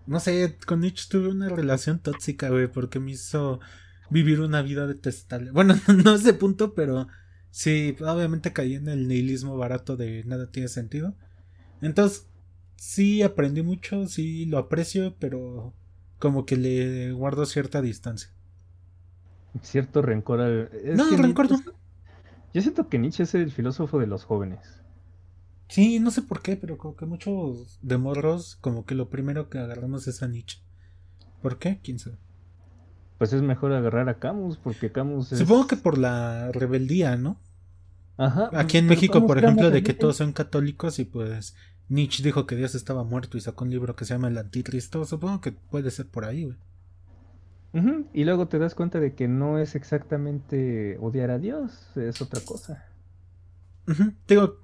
no 0.07 0.19
sé, 0.19 0.57
con 0.65 0.81
Nietzsche 0.81 1.07
tuve 1.09 1.29
una 1.29 1.49
relación 1.49 1.99
tóxica, 1.99 2.49
güey, 2.49 2.67
porque 2.67 2.99
me 2.99 3.11
hizo 3.11 3.59
vivir 4.09 4.41
una 4.41 4.61
vida 4.61 4.87
detestable. 4.87 5.51
Bueno, 5.51 5.75
no 6.03 6.15
ese 6.15 6.33
punto, 6.33 6.73
pero 6.73 7.07
sí, 7.55 7.95
obviamente 8.01 8.51
caí 8.51 8.75
en 8.75 8.89
el 8.89 9.07
nihilismo 9.07 9.55
barato 9.55 9.95
de 9.95 10.25
nada 10.25 10.51
tiene 10.51 10.67
sentido. 10.67 11.15
Entonces, 11.81 12.27
sí 12.75 13.21
aprendí 13.23 13.63
mucho, 13.63 14.07
sí 14.07 14.45
lo 14.45 14.57
aprecio, 14.57 15.15
pero 15.19 15.73
como 16.19 16.45
que 16.45 16.57
le 16.57 17.13
guardo 17.13 17.45
cierta 17.45 17.81
distancia. 17.81 18.29
Cierto 19.61 20.01
rencor 20.01 20.41
al. 20.41 20.69
es 20.83 20.97
No, 20.97 21.09
rencor 21.15 21.49
no. 21.49 21.57
Yo 22.53 22.61
siento 22.61 22.89
que 22.89 22.99
Nietzsche 22.99 23.23
es 23.23 23.33
el 23.35 23.51
filósofo 23.51 23.99
de 23.99 24.07
los 24.07 24.25
jóvenes. 24.25 24.81
Sí, 25.69 25.99
no 25.99 26.11
sé 26.11 26.21
por 26.21 26.41
qué, 26.41 26.57
pero 26.57 26.77
como 26.77 26.97
que 26.97 27.05
muchos 27.05 27.79
de 27.81 27.97
morros, 27.97 28.57
como 28.57 28.85
que 28.85 28.95
lo 28.95 29.09
primero 29.09 29.49
que 29.49 29.59
agarramos 29.59 30.07
es 30.07 30.21
a 30.23 30.27
Nietzsche. 30.27 30.59
¿Por 31.41 31.57
qué? 31.57 31.79
¿Quién 31.81 31.99
sabe? 31.99 32.17
Pues 33.17 33.31
es 33.33 33.41
mejor 33.41 33.71
agarrar 33.73 34.09
a 34.09 34.19
Camus, 34.19 34.57
porque 34.57 34.91
Camus 34.91 35.31
es. 35.31 35.39
Supongo 35.39 35.67
que 35.67 35.77
por 35.77 35.97
la 35.97 36.51
rebeldía, 36.51 37.15
¿no? 37.15 37.37
Ajá. 38.17 38.49
Aquí 38.53 38.77
en 38.77 38.87
México, 38.87 39.13
Camus 39.13 39.27
por 39.27 39.37
ejemplo, 39.37 39.69
de 39.71 39.83
que 39.83 39.93
todos 39.93 40.17
son 40.17 40.33
católicos 40.33 40.99
y 40.99 41.05
pues 41.05 41.55
Nietzsche 41.89 42.23
dijo 42.23 42.45
que 42.45 42.55
Dios 42.55 42.75
estaba 42.75 43.03
muerto 43.03 43.37
y 43.37 43.41
sacó 43.41 43.63
un 43.63 43.71
libro 43.71 43.95
que 43.95 44.05
se 44.05 44.13
llama 44.13 44.27
El 44.27 44.37
Anticristo. 44.37 45.05
Supongo 45.05 45.41
que 45.41 45.51
puede 45.51 45.91
ser 45.91 46.07
por 46.07 46.25
ahí, 46.25 46.45
güey. 46.45 46.57
Ujú, 47.73 48.07
Y 48.13 48.23
luego 48.23 48.47
te 48.47 48.57
das 48.57 48.73
cuenta 48.73 49.01
de 49.01 49.15
que 49.15 49.27
no 49.27 49.59
es 49.59 49.75
exactamente 49.75 50.97
odiar 51.01 51.29
a 51.29 51.39
Dios, 51.39 51.73
es 51.97 52.21
otra 52.21 52.39
cosa. 52.39 52.85
Ujú. 53.87 54.13
Digo 54.27 54.59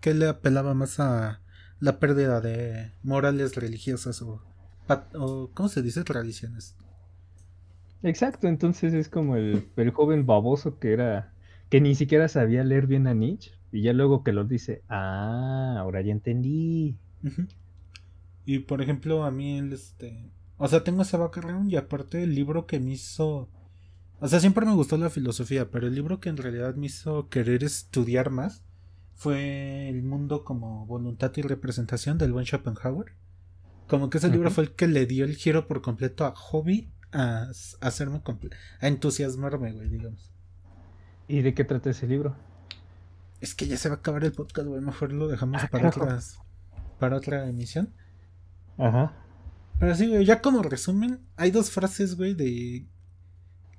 que 0.00 0.14
le 0.14 0.26
apelaba 0.26 0.74
más 0.74 0.98
a 0.98 1.40
la 1.78 2.00
pérdida 2.00 2.40
de 2.40 2.90
morales 3.02 3.54
religiosas 3.54 4.20
o 4.22 4.42
¿cómo 5.54 5.68
se 5.68 5.82
dice? 5.82 6.02
Tradiciones. 6.02 6.74
Exacto, 8.06 8.46
entonces 8.46 8.94
es 8.94 9.08
como 9.08 9.34
el, 9.34 9.66
el 9.76 9.90
joven 9.90 10.26
baboso 10.26 10.78
que 10.78 10.92
era, 10.92 11.32
que 11.68 11.80
ni 11.80 11.96
siquiera 11.96 12.28
sabía 12.28 12.62
leer 12.62 12.86
bien 12.86 13.08
a 13.08 13.14
Nietzsche, 13.14 13.52
y 13.72 13.82
ya 13.82 13.92
luego 13.92 14.22
que 14.22 14.32
lo 14.32 14.44
dice, 14.44 14.82
ah, 14.88 15.74
ahora 15.78 16.00
ya 16.02 16.12
entendí. 16.12 16.96
Y 18.44 18.60
por 18.60 18.80
ejemplo, 18.80 19.24
a 19.24 19.32
mí 19.32 19.58
el 19.58 19.72
este. 19.72 20.30
O 20.56 20.68
sea, 20.68 20.84
tengo 20.84 21.02
ese 21.02 21.16
background 21.16 21.70
y 21.70 21.76
aparte 21.76 22.22
el 22.22 22.34
libro 22.34 22.66
que 22.66 22.78
me 22.78 22.92
hizo. 22.92 23.48
O 24.20 24.28
sea, 24.28 24.38
siempre 24.38 24.64
me 24.64 24.72
gustó 24.72 24.96
la 24.96 25.10
filosofía, 25.10 25.70
pero 25.70 25.88
el 25.88 25.94
libro 25.94 26.20
que 26.20 26.28
en 26.28 26.36
realidad 26.36 26.76
me 26.76 26.86
hizo 26.86 27.28
querer 27.28 27.64
estudiar 27.64 28.30
más 28.30 28.62
fue 29.14 29.88
El 29.88 30.02
mundo 30.02 30.44
como 30.44 30.86
voluntad 30.86 31.32
y 31.36 31.42
representación 31.42 32.18
del 32.18 32.32
buen 32.32 32.46
Schopenhauer. 32.46 33.12
Como 33.88 34.10
que 34.10 34.18
ese 34.18 34.30
libro 34.30 34.50
fue 34.50 34.64
el 34.64 34.72
que 34.72 34.86
le 34.86 35.06
dio 35.06 35.24
el 35.24 35.36
giro 35.36 35.66
por 35.66 35.82
completo 35.82 36.24
a 36.24 36.34
hobby, 36.34 36.88
a, 37.12 37.48
a 37.80 37.86
hacerme 37.86 38.20
a 38.80 38.86
entusiasmarme, 38.86 39.72
güey, 39.72 39.88
digamos. 39.88 40.32
¿Y 41.28 41.42
de 41.42 41.54
qué 41.54 41.64
trata 41.64 41.90
ese 41.90 42.06
libro? 42.06 42.36
Es 43.40 43.54
que 43.54 43.66
ya 43.66 43.76
se 43.76 43.88
va 43.88 43.96
a 43.96 43.98
acabar 43.98 44.24
el 44.24 44.32
podcast, 44.32 44.66
güey. 44.68 44.80
Mejor 44.80 45.12
lo 45.12 45.28
dejamos 45.28 45.62
Ah, 45.62 45.68
para 45.70 45.88
otras, 45.88 46.38
para 46.98 47.16
otra 47.16 47.48
emisión. 47.48 47.92
Ajá. 48.78 49.12
Pero 49.78 49.94
sí, 49.94 50.08
güey, 50.08 50.24
ya 50.24 50.40
como 50.40 50.62
resumen, 50.62 51.20
hay 51.36 51.50
dos 51.50 51.70
frases, 51.70 52.16
güey, 52.16 52.34
de 52.34 52.86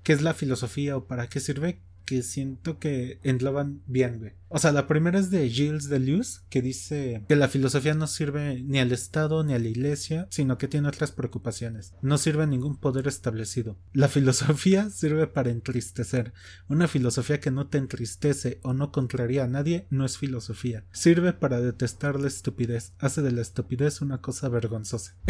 qué 0.03 0.13
es 0.13 0.21
la 0.21 0.33
filosofía 0.33 0.95
o 0.97 1.05
para 1.05 1.27
qué 1.27 1.39
sirve 1.39 1.81
que 2.05 2.21
siento 2.23 2.79
que 2.79 3.19
engloban 3.23 3.81
bien, 3.87 4.19
güey. 4.19 4.33
O 4.49 4.59
sea, 4.59 4.71
la 4.71 4.87
primera 4.87 5.19
es 5.19 5.29
de 5.29 5.49
Gilles 5.49 5.89
Deleuze, 5.89 6.41
que 6.49 6.61
dice 6.61 7.23
que 7.27 7.35
la 7.35 7.49
filosofía 7.49 7.93
no 7.93 8.07
sirve 8.07 8.63
ni 8.63 8.79
al 8.79 8.91
Estado 8.91 9.43
ni 9.43 9.53
a 9.53 9.59
la 9.59 9.67
Iglesia, 9.67 10.27
sino 10.29 10.57
que 10.57 10.67
tiene 10.67 10.87
otras 10.87 11.11
preocupaciones. 11.11 11.93
No 12.01 12.17
sirve 12.17 12.43
a 12.43 12.47
ningún 12.47 12.77
poder 12.77 13.07
establecido. 13.07 13.77
La 13.93 14.07
filosofía 14.07 14.89
sirve 14.89 15.27
para 15.27 15.49
entristecer. 15.49 16.33
Una 16.69 16.87
filosofía 16.87 17.39
que 17.39 17.51
no 17.51 17.67
te 17.67 17.77
entristece 17.77 18.59
o 18.63 18.73
no 18.73 18.91
contraría 18.91 19.43
a 19.43 19.47
nadie 19.47 19.85
no 19.89 20.05
es 20.05 20.17
filosofía. 20.17 20.85
Sirve 20.91 21.33
para 21.33 21.59
detestar 21.59 22.19
la 22.19 22.27
estupidez. 22.27 22.93
Hace 22.99 23.21
de 23.21 23.31
la 23.31 23.41
estupidez 23.41 24.01
una 24.01 24.21
cosa 24.21 24.47
vergonzosa. 24.49 25.15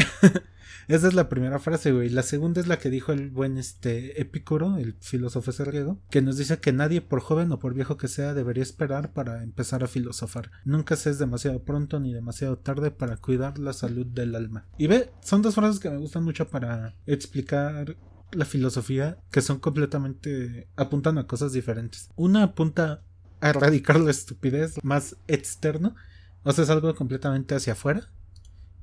Esa 0.87 1.07
es 1.07 1.13
la 1.13 1.29
primera 1.29 1.59
frase, 1.59 1.91
güey. 1.91 2.09
La 2.09 2.23
segunda 2.23 2.61
es 2.61 2.67
la 2.67 2.79
que 2.79 2.89
dijo 2.89 3.11
el 3.11 3.29
buen 3.29 3.57
este 3.57 4.21
Epicuro, 4.21 4.77
el 4.77 4.95
filósofo 4.99 5.51
griego, 5.65 5.99
que 6.09 6.21
nos 6.21 6.37
dice 6.37 6.59
que 6.59 6.73
nadie, 6.73 7.01
por 7.01 7.19
joven 7.19 7.51
o 7.51 7.59
por 7.59 7.73
viejo 7.73 7.97
que 7.97 8.07
sea, 8.07 8.33
debería 8.33 8.63
esperar 8.63 9.06
para 9.13 9.43
empezar 9.43 9.83
a 9.83 9.87
filosofar. 9.87 10.51
Nunca 10.65 10.95
se 10.95 11.09
es 11.09 11.19
demasiado 11.19 11.63
pronto 11.63 11.99
ni 11.99 12.13
demasiado 12.13 12.57
tarde 12.57 12.91
para 12.91 13.17
cuidar 13.17 13.57
la 13.59 13.73
salud 13.73 14.05
del 14.05 14.35
alma. 14.35 14.65
Y 14.77 14.87
ve, 14.87 15.11
son 15.21 15.41
dos 15.41 15.55
frases 15.55 15.79
que 15.79 15.89
me 15.89 15.97
gustan 15.97 16.23
mucho 16.23 16.47
para 16.47 16.95
explicar 17.05 17.97
la 18.31 18.45
filosofía 18.45 19.17
que 19.31 19.41
son 19.41 19.59
completamente 19.59 20.67
apuntan 20.75 21.17
a 21.17 21.27
cosas 21.27 21.53
diferentes. 21.53 22.09
Una 22.15 22.43
apunta 22.43 23.03
a 23.39 23.49
erradicar 23.49 23.99
la 23.99 24.11
estupidez 24.11 24.75
más 24.83 25.15
externo, 25.27 25.95
o 26.43 26.51
sea, 26.51 26.63
es 26.63 26.69
algo 26.69 26.93
completamente 26.95 27.55
hacia 27.55 27.73
afuera. 27.73 28.09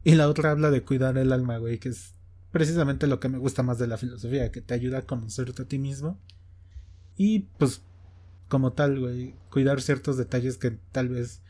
Y 0.02 0.14
la 0.16 0.28
otra 0.28 0.50
habla 0.50 0.70
de 0.70 0.82
cuidar 0.82 1.16
el 1.16 1.32
alma, 1.32 1.56
güey, 1.56 1.78
que 1.78 1.88
es 1.88 2.14
precisamente 2.52 3.06
lo 3.06 3.20
que 3.20 3.28
me 3.28 3.38
gusta 3.38 3.62
más 3.62 3.78
de 3.78 3.86
la 3.86 3.96
filosofía, 3.96 4.52
que 4.52 4.60
te 4.60 4.74
ayuda 4.74 4.98
a 4.98 5.06
conocerte 5.06 5.62
a 5.62 5.64
ti 5.64 5.78
mismo. 5.78 6.20
Y 7.16 7.40
pues, 7.58 7.82
como 8.48 8.72
tal, 8.72 9.00
güey, 9.00 9.34
cuidar 9.50 9.80
ciertos 9.80 10.16
detalles 10.16 10.58
que 10.58 10.72
tal 10.92 11.08
vez 11.08 11.42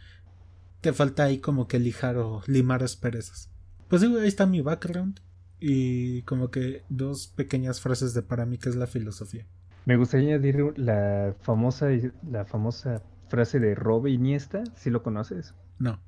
te 0.80 0.92
falta 0.92 1.24
ahí 1.24 1.38
como 1.38 1.66
que 1.66 1.78
lijar 1.78 2.16
o 2.18 2.42
limar 2.46 2.82
asperezas. 2.82 3.50
Pues 3.88 4.02
sí, 4.02 4.08
güey, 4.08 4.22
ahí 4.22 4.28
está 4.28 4.46
mi 4.46 4.60
background. 4.60 5.20
Y 5.60 6.22
como 6.22 6.50
que 6.50 6.82
dos 6.88 7.28
pequeñas 7.28 7.80
frases 7.80 8.12
de 8.12 8.22
para 8.22 8.44
mí 8.44 8.58
que 8.58 8.68
es 8.68 8.76
la 8.76 8.86
filosofía. 8.86 9.46
Me 9.86 9.96
gustaría 9.96 10.34
añadir 10.34 10.78
la 10.78 11.34
famosa, 11.40 11.88
la 12.30 12.44
famosa 12.44 13.02
frase 13.28 13.60
de 13.60 13.74
Robe 13.74 14.10
Iniesta, 14.10 14.64
si 14.76 14.90
lo 14.90 15.02
conoces? 15.02 15.54
No. 15.78 16.00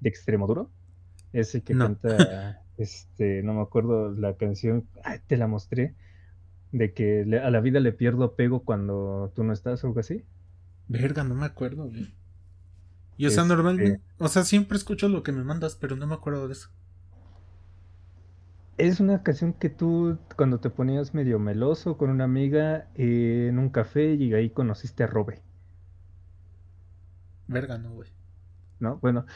De 0.00 0.08
Extremoduro. 0.08 0.70
Ese 1.32 1.62
que 1.62 1.76
canta, 1.76 2.62
este, 2.76 3.42
no 3.42 3.54
me 3.54 3.62
acuerdo 3.62 4.10
la 4.12 4.36
canción, 4.36 4.86
te 5.26 5.36
la 5.36 5.46
mostré, 5.46 5.94
de 6.72 6.94
que 6.94 7.22
a 7.42 7.50
la 7.50 7.60
vida 7.60 7.80
le 7.80 7.92
pierdo 7.92 8.24
apego 8.24 8.64
cuando 8.64 9.30
tú 9.34 9.44
no 9.44 9.52
estás 9.52 9.84
o 9.84 9.86
algo 9.86 10.00
así. 10.00 10.24
Verga, 10.88 11.22
no 11.22 11.34
me 11.34 11.46
acuerdo, 11.46 11.84
güey. 11.84 12.14
Y 13.18 13.26
o 13.26 13.30
sea, 13.30 13.42
este 13.42 13.54
normalmente, 13.54 14.00
o 14.18 14.28
sea, 14.28 14.42
siempre 14.42 14.78
escucho 14.78 15.08
lo 15.08 15.22
que 15.22 15.32
me 15.32 15.44
mandas, 15.44 15.76
pero 15.76 15.96
no 15.96 16.06
me 16.06 16.14
acuerdo 16.14 16.48
de 16.48 16.54
eso. 16.54 16.70
Es 18.78 19.00
una 19.00 19.22
canción 19.22 19.52
que 19.52 19.68
tú, 19.68 20.18
cuando 20.36 20.58
te 20.58 20.70
ponías 20.70 21.14
medio 21.14 21.38
meloso 21.38 21.98
con 21.98 22.10
una 22.10 22.24
amiga 22.24 22.88
en 22.94 23.58
un 23.58 23.68
café 23.68 24.14
y 24.14 24.32
ahí 24.32 24.50
conociste 24.50 25.04
a 25.04 25.06
Robe. 25.06 25.42
Verga, 27.48 27.76
no, 27.76 27.92
güey. 27.92 28.08
No, 28.80 28.98
bueno, 28.98 29.26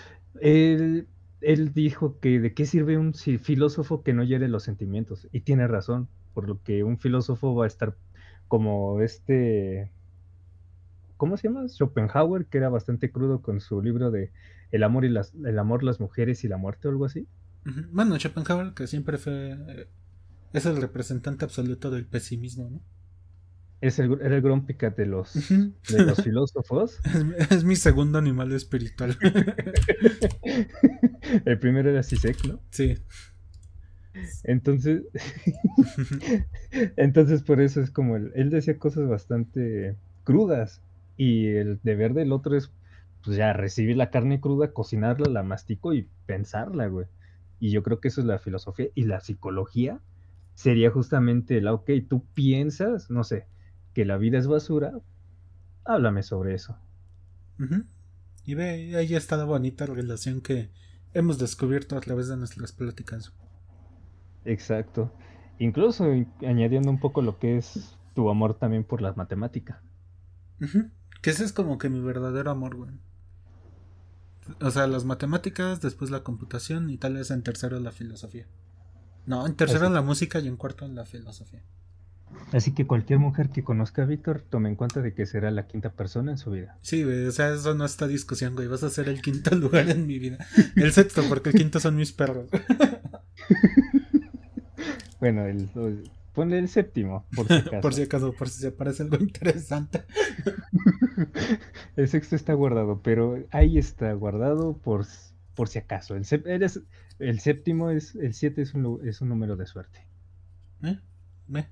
él, 0.41 1.07
él 1.43 1.73
dijo 1.75 2.19
que 2.19 2.41
de 2.41 2.55
qué 2.55 2.65
sirve 2.65 2.97
un 2.97 3.13
filósofo 3.15 4.03
que 4.03 4.15
no 4.15 4.25
hiere 4.25 4.49
los 4.49 4.65
sentimientos. 4.65 5.29
Y 5.33 5.43
tiene 5.43 5.69
razón, 5.69 6.09
por 6.37 6.47
lo 6.47 6.63
que 6.63 6.85
un 6.85 6.99
filósofo 6.99 7.55
va 7.55 7.65
a 7.65 7.67
estar 7.67 7.97
como 8.47 9.01
este 9.01 9.91
¿cómo 11.17 11.39
se 11.39 11.49
llama? 11.49 11.67
Schopenhauer, 11.67 12.45
que 12.45 12.59
era 12.59 12.69
bastante 12.69 13.11
crudo 13.11 13.41
con 13.41 13.61
su 13.61 13.81
libro 13.81 14.11
de 14.11 14.33
El 14.71 14.83
amor 14.83 15.07
y 15.07 15.09
las, 15.09 15.33
el 15.47 15.59
amor, 15.59 15.83
las 15.83 15.99
mujeres 15.99 16.45
y 16.45 16.49
la 16.49 16.59
muerte 16.59 16.89
o 16.89 16.91
algo 16.91 17.07
así. 17.07 17.27
Bueno, 17.91 18.19
Schopenhauer, 18.19 18.75
que 18.75 18.87
siempre 18.87 19.17
fue. 19.17 19.53
Eh, 19.53 19.89
es 20.53 20.67
el 20.67 20.77
representante 20.77 21.47
absoluto 21.47 21.91
del 21.91 22.05
pesimismo, 22.05 22.69
¿no? 22.69 22.83
Es 23.81 23.99
el, 23.99 24.21
era 24.21 24.37
el 24.37 24.43
Grompicat 24.43 24.95
de 24.95 25.07
los, 25.07 25.33
de 25.33 26.05
los 26.05 26.23
filósofos. 26.23 27.01
Es, 27.51 27.65
mi 27.65 27.77
segundo 27.77 28.19
animal 28.19 28.53
espiritual. 28.53 29.17
el 31.47 31.59
primero 31.59 31.89
era 31.89 32.03
Sisek, 32.03 32.45
¿no? 32.45 32.61
Sí. 32.71 32.99
Entonces, 34.45 35.03
entonces 36.97 37.43
por 37.43 37.61
eso 37.61 37.81
es 37.81 37.91
como 37.91 38.17
él 38.17 38.51
decía 38.51 38.79
cosas 38.79 39.09
bastante 39.09 39.97
crudas 40.25 40.81
y 41.17 41.47
el 41.47 41.81
deber 41.83 42.15
del 42.15 42.33
otro 42.33 42.57
es, 42.57 42.71
pues 43.25 43.37
ya, 43.37 43.53
recibir 43.53 43.97
la 43.97 44.11
carne 44.11 44.41
cruda, 44.41 44.73
cocinarla, 44.73 45.31
la 45.31 45.43
mastico 45.43 45.95
y 45.95 46.09
pensarla, 46.27 46.87
güey. 46.89 47.07
Y 47.59 47.71
yo 47.71 47.83
creo 47.83 48.01
que 48.01 48.09
eso 48.09 48.21
es 48.21 48.27
la 48.27 48.39
filosofía. 48.39 48.89
Y 48.95 49.05
la 49.05 49.21
psicología 49.21 50.01
sería 50.55 50.91
justamente 50.91 51.61
la, 51.61 51.73
ok, 51.73 51.91
tú 52.09 52.25
piensas, 52.35 53.11
no 53.11 53.25
sé, 53.25 53.47
que 53.95 54.05
la 54.05 54.19
vida 54.19 54.39
es 54.39 54.47
basura, 54.47 54.93
háblame 55.85 56.23
sobre 56.23 56.55
eso. 56.55 56.77
Y 58.45 58.55
ve, 58.55 58.95
ahí 58.97 59.15
está 59.15 59.37
la 59.37 59.45
bonita 59.45 59.87
relación 59.87 60.43
que 60.43 60.71
hemos 61.15 61.39
descubierto 61.39 61.97
a 61.97 62.01
través 62.01 62.29
de 62.29 62.37
nuestras 62.37 62.73
pláticas. 62.73 63.33
Exacto. 64.47 65.13
Incluso 65.59 66.07
añadiendo 66.41 66.91
un 66.91 67.01
poco 67.01 67.23
lo 67.23 67.39
que 67.39 67.57
es 67.57 67.97
tu 68.15 68.31
amor 68.31 68.55
también 68.55 68.85
por 68.85 69.03
las 69.03 69.17
matemáticas. 69.17 69.79
Que 71.23 71.31
ese 71.31 71.45
es 71.45 71.53
como 71.53 71.79
que 71.79 71.89
mi 71.89 72.01
verdadero 72.01 72.51
amor, 72.51 72.77
güey. 72.77 72.91
O 74.61 74.71
sea, 74.71 74.87
las 74.87 75.05
matemáticas, 75.05 75.81
después 75.81 76.11
la 76.11 76.23
computación 76.23 76.89
y 76.89 76.99
tal 76.99 77.15
vez 77.15 77.31
en 77.31 77.43
tercero 77.43 77.81
la 77.81 77.91
filosofía. 77.91 78.47
No, 79.27 79.45
en 79.47 79.55
tercero 79.55 79.91
la 79.91 80.03
música 80.03 80.39
y 80.39 80.47
en 80.47 80.57
cuarto 80.57 80.87
la 80.89 81.05
filosofía. 81.05 81.63
Así 82.53 82.73
que 82.73 82.87
cualquier 82.87 83.19
mujer 83.19 83.51
que 83.51 83.65
conozca 83.65 84.03
a 84.03 84.07
Víctor, 84.07 84.43
tome 84.49 84.69
en 84.69 84.77
cuenta 84.77 85.01
de 85.01 85.15
que 85.15 85.27
será 85.27 85.51
la 85.51 85.67
quinta 85.67 85.93
persona 85.93 86.33
en 86.33 86.39
su 86.39 86.51
vida. 86.51 86.79
Sí, 86.83 87.03
güey, 87.03 87.27
o 87.27 87.33
sea, 87.33 87.53
eso 87.53 87.75
no 87.75 87.85
está 87.85 88.07
discusión, 88.07 88.55
güey. 88.55 88.69
Vas 88.69 88.83
a 88.83 88.91
ser 88.91 89.09
el 89.09 89.21
quinto 89.21 89.55
lugar 89.57 89.89
en 89.91 90.07
mi 90.07 90.19
vida. 90.19 90.39
El 90.77 90.93
sexto, 90.93 91.23
porque 91.29 91.51
el 91.51 91.57
quinto 91.57 91.81
son 91.81 91.97
mis 91.97 92.13
perros. 92.13 92.49
bueno, 95.21 95.47
el, 95.47 95.71
Ponle 96.37 96.59
el 96.59 96.69
séptimo, 96.69 97.25
por 97.35 97.47
si 97.49 97.55
acaso. 97.55 97.81
por 97.81 97.95
si 97.95 98.03
acaso, 98.03 98.33
por 98.35 98.49
si 98.51 98.61
se 98.61 98.71
parece 98.71 99.05
algo 99.05 99.17
interesante. 99.17 100.05
el 101.97 102.09
sexto 102.09 102.37
está 102.37 102.53
guardado, 102.53 103.01
pero 103.03 103.43
ahí 103.53 103.79
está 103.79 104.13
guardado 104.13 104.77
por, 104.77 105.07
por 105.55 105.69
si 105.69 105.79
acaso. 105.79 106.15
El, 106.15 106.27
el 107.19 107.41
séptimo 107.41 107.89
es, 107.91 108.15
el 108.17 108.35
siete 108.35 108.61
es 108.61 108.75
un, 108.75 109.01
es 109.09 109.23
un 109.23 109.31
número 109.31 109.57
de 109.57 109.65
suerte. 109.65 110.07
¿Eh? 110.83 110.99
¿Eh? 111.55 111.67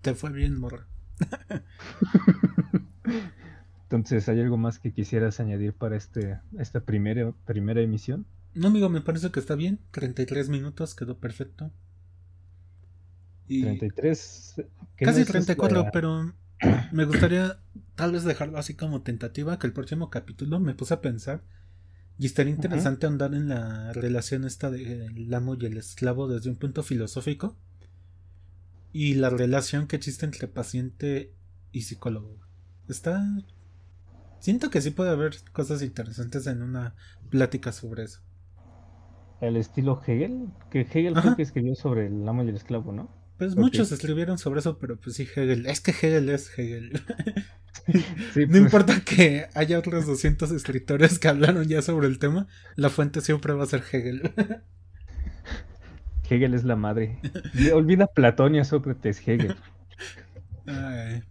Te 0.00 0.14
fue 0.14 0.30
bien, 0.30 0.60
morra. 0.60 0.86
Entonces, 3.82 4.28
¿hay 4.28 4.40
algo 4.40 4.56
más 4.56 4.78
que 4.78 4.92
quisieras 4.92 5.40
añadir 5.40 5.72
para 5.72 5.96
este, 5.96 6.38
esta 6.56 6.78
primera, 6.80 7.32
primera 7.46 7.80
emisión? 7.80 8.26
No, 8.54 8.68
amigo, 8.68 8.88
me 8.88 9.00
parece 9.00 9.32
que 9.32 9.40
está 9.40 9.56
bien. 9.56 9.80
33 9.90 10.48
minutos, 10.50 10.94
quedó 10.94 11.18
perfecto. 11.18 11.72
33. 13.46 14.62
Casi 14.96 15.24
34, 15.24 15.86
pero 15.92 16.32
me 16.92 17.04
gustaría 17.04 17.58
tal 17.94 18.12
vez 18.12 18.24
dejarlo 18.24 18.58
así 18.58 18.74
como 18.74 19.02
tentativa, 19.02 19.58
que 19.58 19.66
el 19.66 19.72
próximo 19.72 20.10
capítulo 20.10 20.60
me 20.60 20.74
puse 20.74 20.94
a 20.94 21.00
pensar 21.00 21.42
y 22.18 22.26
estaría 22.26 22.52
interesante 22.52 23.06
andar 23.06 23.34
en 23.34 23.48
la 23.48 23.92
relación 23.92 24.44
esta 24.44 24.70
del 24.70 25.32
amo 25.34 25.56
y 25.58 25.66
el 25.66 25.76
esclavo 25.76 26.28
desde 26.28 26.50
un 26.50 26.56
punto 26.56 26.82
filosófico 26.82 27.56
y 28.92 29.14
la 29.14 29.30
relación 29.30 29.88
que 29.88 29.96
existe 29.96 30.24
entre 30.24 30.46
paciente 30.46 31.34
y 31.72 31.82
psicólogo. 31.82 32.38
Está... 32.88 33.20
Siento 34.38 34.70
que 34.70 34.80
sí 34.80 34.90
puede 34.90 35.10
haber 35.10 35.34
cosas 35.52 35.82
interesantes 35.82 36.46
en 36.46 36.62
una 36.62 36.94
plática 37.30 37.72
sobre 37.72 38.04
eso. 38.04 38.20
El 39.40 39.56
estilo 39.56 40.00
Hegel, 40.06 40.50
que 40.70 40.82
Hegel 40.82 41.14
creo 41.14 41.34
que 41.34 41.42
escribió 41.42 41.74
sobre 41.74 42.06
el 42.06 42.28
amo 42.28 42.44
y 42.44 42.48
el 42.48 42.56
esclavo, 42.56 42.92
¿no? 42.92 43.23
Pues 43.38 43.56
muchos 43.56 43.90
escribieron 43.90 44.38
sobre 44.38 44.60
eso, 44.60 44.78
pero 44.78 44.96
pues 44.96 45.16
sí, 45.16 45.28
Hegel. 45.34 45.66
Es 45.66 45.80
que 45.80 45.90
Hegel 45.90 46.28
es 46.28 46.56
Hegel. 46.56 46.92
no 47.86 48.00
pues. 48.32 48.56
importa 48.56 49.00
que 49.00 49.48
haya 49.54 49.78
otros 49.78 50.06
200 50.06 50.50
escritores 50.52 51.18
que 51.18 51.28
hablaron 51.28 51.66
ya 51.66 51.82
sobre 51.82 52.06
el 52.06 52.18
tema, 52.18 52.46
la 52.76 52.88
fuente 52.88 53.20
siempre 53.20 53.52
va 53.52 53.64
a 53.64 53.66
ser 53.66 53.82
Hegel. 53.90 54.32
Hegel 56.30 56.54
es 56.54 56.64
la 56.64 56.76
madre. 56.76 57.18
Olvida 57.74 58.06
Platón 58.06 58.54
y 58.54 58.58
a 58.58 58.64
Sócrates, 58.64 59.20
Hegel. 59.26 59.56
Ay. 60.66 61.22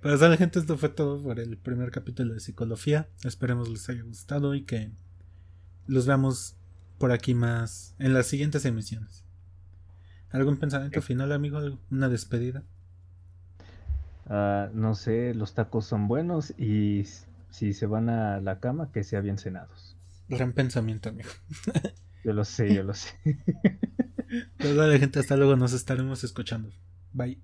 Pues 0.00 0.20
la 0.20 0.36
gente, 0.36 0.60
esto 0.60 0.78
fue 0.78 0.88
todo 0.88 1.22
por 1.22 1.38
el 1.40 1.58
primer 1.58 1.90
capítulo 1.90 2.32
de 2.32 2.40
psicología. 2.40 3.08
Esperemos 3.24 3.68
les 3.68 3.88
haya 3.90 4.02
gustado 4.02 4.54
y 4.54 4.62
que 4.62 4.92
los 5.86 6.06
veamos 6.06 6.56
por 6.96 7.12
aquí 7.12 7.34
más 7.34 7.94
en 7.98 8.14
las 8.14 8.26
siguientes 8.26 8.64
emisiones. 8.64 9.24
¿Algún 10.30 10.58
pensamiento 10.58 11.00
final, 11.00 11.32
amigo? 11.32 11.60
¿Una 11.90 12.08
despedida? 12.08 12.62
Ah, 14.26 14.68
no 14.74 14.94
sé, 14.94 15.34
los 15.34 15.54
tacos 15.54 15.86
son 15.86 16.06
buenos 16.06 16.52
y 16.58 17.04
si 17.50 17.72
se 17.72 17.86
van 17.86 18.10
a 18.10 18.40
la 18.40 18.60
cama, 18.60 18.92
que 18.92 19.04
sean 19.04 19.24
bien 19.24 19.38
cenados. 19.38 19.96
Gran 20.28 20.52
pensamiento, 20.52 21.08
amigo. 21.08 21.30
yo 22.24 22.32
lo 22.34 22.44
sé, 22.44 22.74
yo 22.74 22.82
lo 22.82 22.94
sé. 22.94 23.14
Pues 24.58 24.76
vale, 24.76 24.98
gente, 24.98 25.20
hasta 25.20 25.36
luego, 25.36 25.56
nos 25.56 25.72
estaremos 25.72 26.22
escuchando. 26.22 26.70
Bye. 27.14 27.40